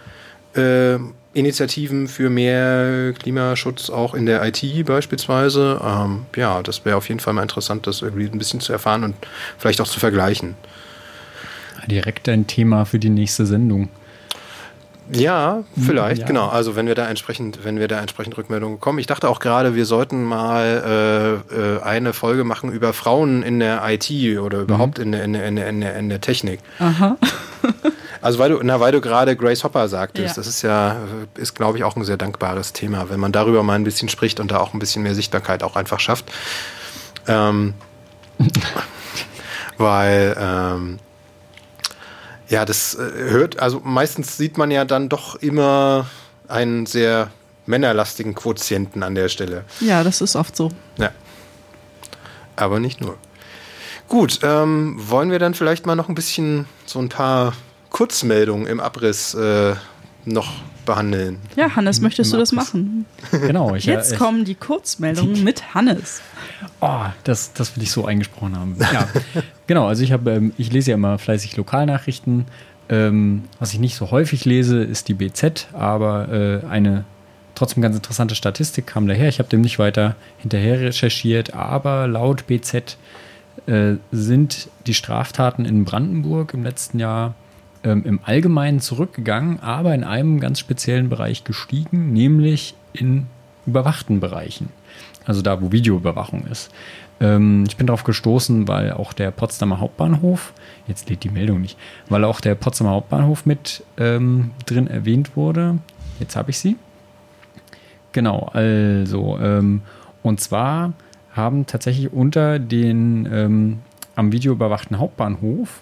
[0.55, 0.97] äh,
[1.33, 5.81] Initiativen für mehr Klimaschutz, auch in der IT beispielsweise.
[5.83, 9.03] Ähm, ja, das wäre auf jeden Fall mal interessant, das irgendwie ein bisschen zu erfahren
[9.03, 9.15] und
[9.57, 10.55] vielleicht auch zu vergleichen.
[11.87, 13.89] Direkt ein Thema für die nächste Sendung.
[15.11, 16.27] Ja, vielleicht, ja.
[16.27, 16.47] genau.
[16.47, 18.99] Also wenn wir da entsprechend, wenn wir da entsprechend Rückmeldungen bekommen.
[18.99, 23.59] Ich dachte auch gerade, wir sollten mal äh, äh, eine Folge machen über Frauen in
[23.59, 26.59] der IT oder überhaupt in, der, in, der, in, der, in, der, in der Technik.
[26.79, 27.17] Aha.
[28.21, 30.33] Also weil du, na, weil du gerade Grace Hopper sagtest, Ja.
[30.41, 30.95] das ist ja,
[31.35, 34.39] ist glaube ich auch ein sehr dankbares Thema, wenn man darüber mal ein bisschen spricht
[34.39, 36.25] und da auch ein bisschen mehr Sichtbarkeit auch einfach schafft.
[37.27, 37.75] Ähm,
[39.77, 40.97] weil ähm,
[42.49, 46.07] ja, das äh, hört, also meistens sieht man ja dann doch immer
[46.47, 47.31] einen sehr
[47.65, 49.63] männerlastigen Quotienten an der Stelle.
[49.79, 50.69] Ja, das ist oft so.
[50.97, 51.11] Ja.
[52.55, 53.17] Aber nicht nur.
[54.07, 57.53] Gut, ähm, wollen wir dann vielleicht mal noch ein bisschen so ein paar
[57.89, 59.75] Kurzmeldungen im Abriss äh,
[60.25, 60.53] noch
[60.85, 61.39] behandeln?
[61.55, 63.05] Ja, Hannes, möchtest du das machen?
[63.31, 63.75] Genau.
[63.75, 66.21] Ich, Jetzt ich, kommen die Kurzmeldungen mit Hannes.
[66.81, 68.75] Oh, das, das will ich so eingesprochen haben.
[68.79, 69.07] Ja,
[69.67, 69.87] genau.
[69.87, 72.45] Also ich habe, ähm, ich lese ja immer fleißig Lokalnachrichten.
[72.87, 77.03] Ähm, was ich nicht so häufig lese, ist die BZ, aber äh, eine
[77.55, 79.29] trotzdem ganz interessante Statistik kam daher.
[79.29, 82.97] Ich habe dem nicht weiter hinterher recherchiert, aber laut BZ
[83.65, 87.33] äh, sind die Straftaten in Brandenburg im letzten Jahr
[87.85, 93.27] ähm, im Allgemeinen zurückgegangen, aber in einem ganz speziellen Bereich gestiegen, nämlich in
[93.65, 94.69] überwachten Bereichen.
[95.25, 96.71] Also da, wo Videoüberwachung ist.
[97.19, 100.53] Ähm, ich bin darauf gestoßen, weil auch der Potsdamer Hauptbahnhof,
[100.87, 101.77] jetzt lädt die Meldung nicht,
[102.09, 105.77] weil auch der Potsdamer Hauptbahnhof mit ähm, drin erwähnt wurde.
[106.19, 106.75] Jetzt habe ich sie.
[108.11, 109.81] Genau, also, ähm,
[110.23, 110.93] und zwar
[111.33, 113.79] haben tatsächlich unter den ähm,
[114.15, 115.81] am Video überwachten Hauptbahnhof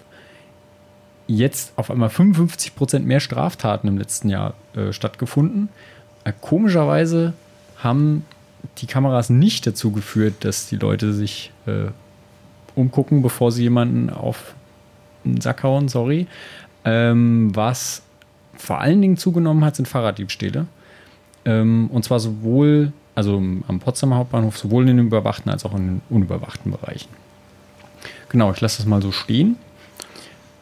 [1.26, 5.68] jetzt auf einmal 55 Prozent mehr Straftaten im letzten Jahr äh, stattgefunden.
[6.24, 7.34] Äh, komischerweise
[7.78, 8.24] haben
[8.78, 11.90] die Kameras nicht dazu geführt, dass die Leute sich äh,
[12.74, 14.54] umgucken, bevor sie jemanden auf
[15.24, 16.26] den Sack hauen, sorry.
[16.84, 18.02] Ähm, was
[18.56, 20.66] vor allen Dingen zugenommen hat, sind Fahrraddiebstähle.
[21.44, 25.86] Ähm, und zwar sowohl, also am Potsdamer Hauptbahnhof, sowohl in den überwachten als auch in
[25.86, 27.08] den unüberwachten Bereichen.
[28.28, 29.56] Genau, ich lasse das mal so stehen.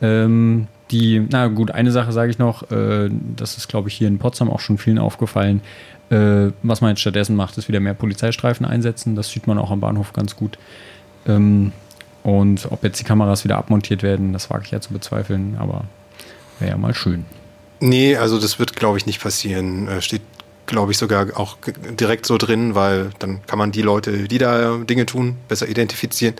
[0.03, 4.09] Ähm, die, na gut, eine Sache sage ich noch, äh, das ist, glaube ich, hier
[4.09, 5.62] in Potsdam auch schon vielen aufgefallen.
[6.11, 9.16] Äh, was man jetzt stattdessen macht, ist wieder mehr Polizeistreifen einsetzen.
[9.16, 10.59] Das sieht man auch am Bahnhof ganz gut.
[11.26, 11.72] Ähm,
[12.22, 15.84] und ob jetzt die Kameras wieder abmontiert werden, das wage ich ja zu bezweifeln, aber
[16.59, 17.24] wäre ja mal schön.
[17.80, 19.88] Nee, also das wird, glaube ich, nicht passieren.
[19.88, 20.22] Äh, steht
[20.66, 21.56] glaube ich, sogar auch
[21.98, 26.34] direkt so drin, weil dann kann man die Leute, die da Dinge tun, besser identifizieren.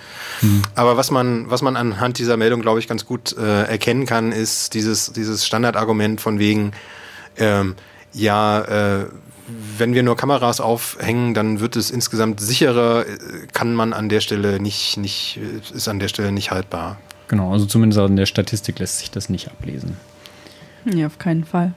[0.75, 4.33] Aber was man, was man anhand dieser Meldung, glaube ich, ganz gut äh, erkennen kann,
[4.33, 6.73] ist dieses, dieses Standardargument von wegen,
[7.37, 7.75] ähm,
[8.13, 9.07] ja, äh,
[9.77, 14.21] wenn wir nur Kameras aufhängen, dann wird es insgesamt sicherer, äh, kann man an der
[14.21, 16.99] Stelle nicht, nicht, äh, ist an der Stelle nicht haltbar.
[17.29, 19.97] Genau, also zumindest in der Statistik lässt sich das nicht ablesen.
[20.85, 21.73] Nee, auf keinen Fall.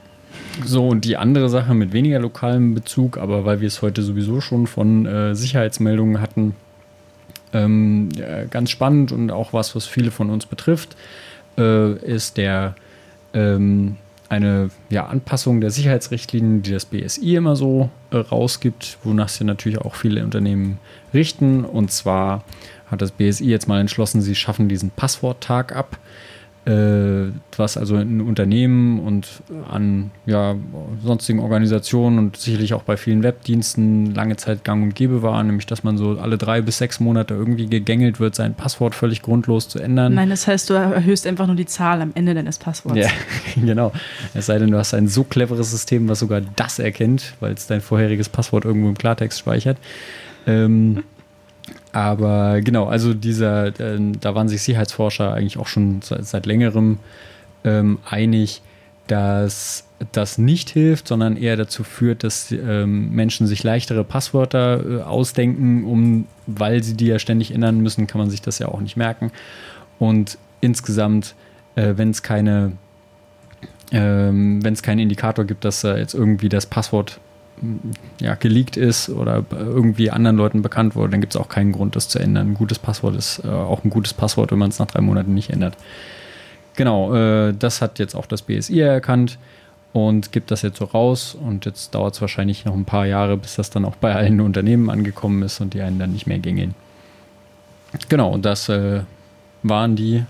[0.64, 4.40] So, und die andere Sache mit weniger lokalem Bezug, aber weil wir es heute sowieso
[4.40, 6.54] schon von äh, Sicherheitsmeldungen hatten,
[7.52, 10.96] ähm, äh, ganz spannend und auch was, was viele von uns betrifft,
[11.58, 12.74] äh, ist der
[13.34, 13.96] ähm,
[14.28, 19.78] eine ja, Anpassung der Sicherheitsrichtlinien, die das BSI immer so äh, rausgibt, wonach sich natürlich
[19.78, 20.78] auch viele Unternehmen
[21.14, 21.64] richten.
[21.64, 22.42] Und zwar
[22.90, 25.98] hat das BSI jetzt mal entschlossen, sie schaffen diesen Passworttag ab
[26.68, 29.28] was also in Unternehmen und
[29.70, 30.56] an ja,
[31.00, 35.66] sonstigen Organisationen und sicherlich auch bei vielen Webdiensten lange Zeit gang und gäbe war, nämlich
[35.66, 39.68] dass man so alle drei bis sechs Monate irgendwie gegängelt wird, sein Passwort völlig grundlos
[39.68, 40.14] zu ändern.
[40.14, 42.98] Nein, das heißt, du erhöhst einfach nur die Zahl am Ende deines Passworts.
[42.98, 43.10] Ja,
[43.54, 43.92] genau.
[44.34, 47.68] Es sei denn, du hast ein so cleveres System, was sogar das erkennt, weil es
[47.68, 49.78] dein vorheriges Passwort irgendwo im Klartext speichert.
[50.48, 51.04] Ähm,
[51.96, 56.98] aber genau, also dieser, äh, da waren sich Sicherheitsforscher eigentlich auch schon seit, seit längerem
[57.64, 58.60] ähm, einig,
[59.06, 65.02] dass das nicht hilft, sondern eher dazu führt, dass ähm, Menschen sich leichtere Passwörter äh,
[65.04, 68.80] ausdenken, um, weil sie die ja ständig ändern müssen, kann man sich das ja auch
[68.80, 69.32] nicht merken.
[69.98, 71.34] Und insgesamt,
[71.76, 72.72] äh, wenn es keine,
[73.90, 77.20] ähm, wenn es keinen Indikator gibt, dass äh, jetzt irgendwie das Passwort
[78.20, 81.96] ja, geleakt ist oder irgendwie anderen Leuten bekannt wurde, dann gibt es auch keinen Grund,
[81.96, 82.50] das zu ändern.
[82.50, 85.34] Ein gutes Passwort ist äh, auch ein gutes Passwort, wenn man es nach drei Monaten
[85.34, 85.76] nicht ändert.
[86.74, 89.38] Genau, äh, das hat jetzt auch das BSI erkannt
[89.92, 91.34] und gibt das jetzt so raus.
[91.34, 94.40] Und jetzt dauert es wahrscheinlich noch ein paar Jahre, bis das dann auch bei allen
[94.40, 96.74] Unternehmen angekommen ist und die einen dann nicht mehr gängeln.
[98.08, 99.00] Genau, und das äh,
[99.62, 100.24] waren die.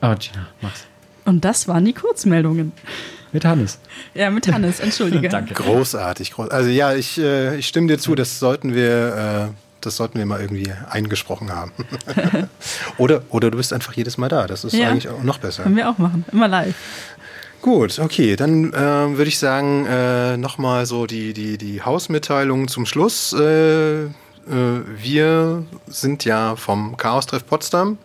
[0.00, 0.86] Ah, Gina, mach's.
[1.24, 2.72] Und das waren die Kurzmeldungen.
[3.34, 3.80] Mit Hannes.
[4.14, 5.28] Ja, mit Hannes, entschuldige.
[5.38, 5.54] Danke.
[5.54, 6.50] Großartig, groß.
[6.50, 10.24] Also ja, ich, äh, ich stimme dir zu, das sollten wir, äh, das sollten wir
[10.24, 11.72] mal irgendwie eingesprochen haben.
[12.96, 14.46] oder, oder du bist einfach jedes Mal da.
[14.46, 14.88] Das ist Ja.
[14.88, 15.64] eigentlich auch noch besser.
[15.64, 16.24] Können wir auch machen.
[16.30, 16.76] Immer live.
[17.60, 18.76] Gut, okay, dann äh,
[19.16, 23.32] würde ich sagen, äh, nochmal so die, die, die Hausmitteilung zum Schluss.
[23.32, 24.10] Äh, äh,
[24.96, 27.98] wir sind ja vom Chaos-Treff Potsdam.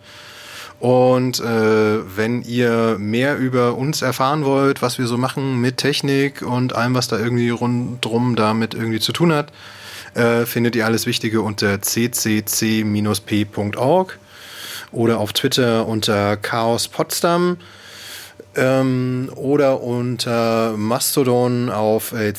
[0.80, 6.40] Und äh, wenn ihr mehr über uns erfahren wollt, was wir so machen mit Technik
[6.40, 9.52] und allem, was da irgendwie rundrum damit irgendwie zu tun hat,
[10.14, 12.88] äh, findet ihr alles Wichtige unter ccc-p.org
[14.90, 17.58] oder auf Twitter unter Chaos Potsdam
[18.56, 22.32] ähm, oder unter Mastodon auf äh.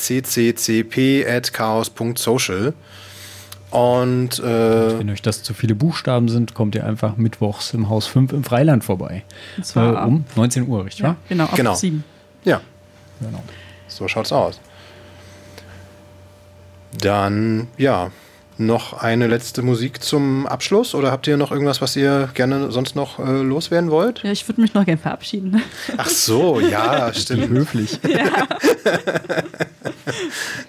[3.71, 8.05] Und äh, Wenn euch das zu viele Buchstaben sind, kommt ihr einfach mittwochs im Haus
[8.05, 9.23] 5 im Freiland vorbei.
[9.57, 11.15] Und zwar äh, um 19 Uhr, richtig Ja, wahr?
[11.29, 11.73] genau, ab Genau.
[11.75, 12.03] sieben.
[12.43, 12.59] ja,
[13.21, 13.41] Genau.
[13.87, 14.59] so schaut's aus.
[16.99, 18.11] Dann, ja,
[18.57, 22.95] noch eine letzte Musik zum Abschluss oder habt ihr noch irgendwas, was ihr gerne sonst
[22.97, 24.21] noch äh, loswerden wollt?
[24.23, 25.61] Ja, ich würde mich noch gern verabschieden.
[25.97, 27.47] Ach so, ja, stimmt.
[27.49, 27.97] höflich.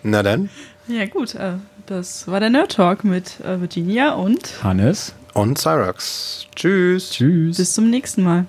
[0.04, 0.48] Na dann.
[0.88, 1.34] Ja, gut.
[1.34, 1.54] Äh,
[1.86, 6.46] das war der Nerd Talk mit äh, Virginia und Hannes, Und Cyrax.
[6.54, 7.10] Tschüss.
[7.10, 7.56] tschüss.
[7.56, 8.46] bis zum nächsten Mal.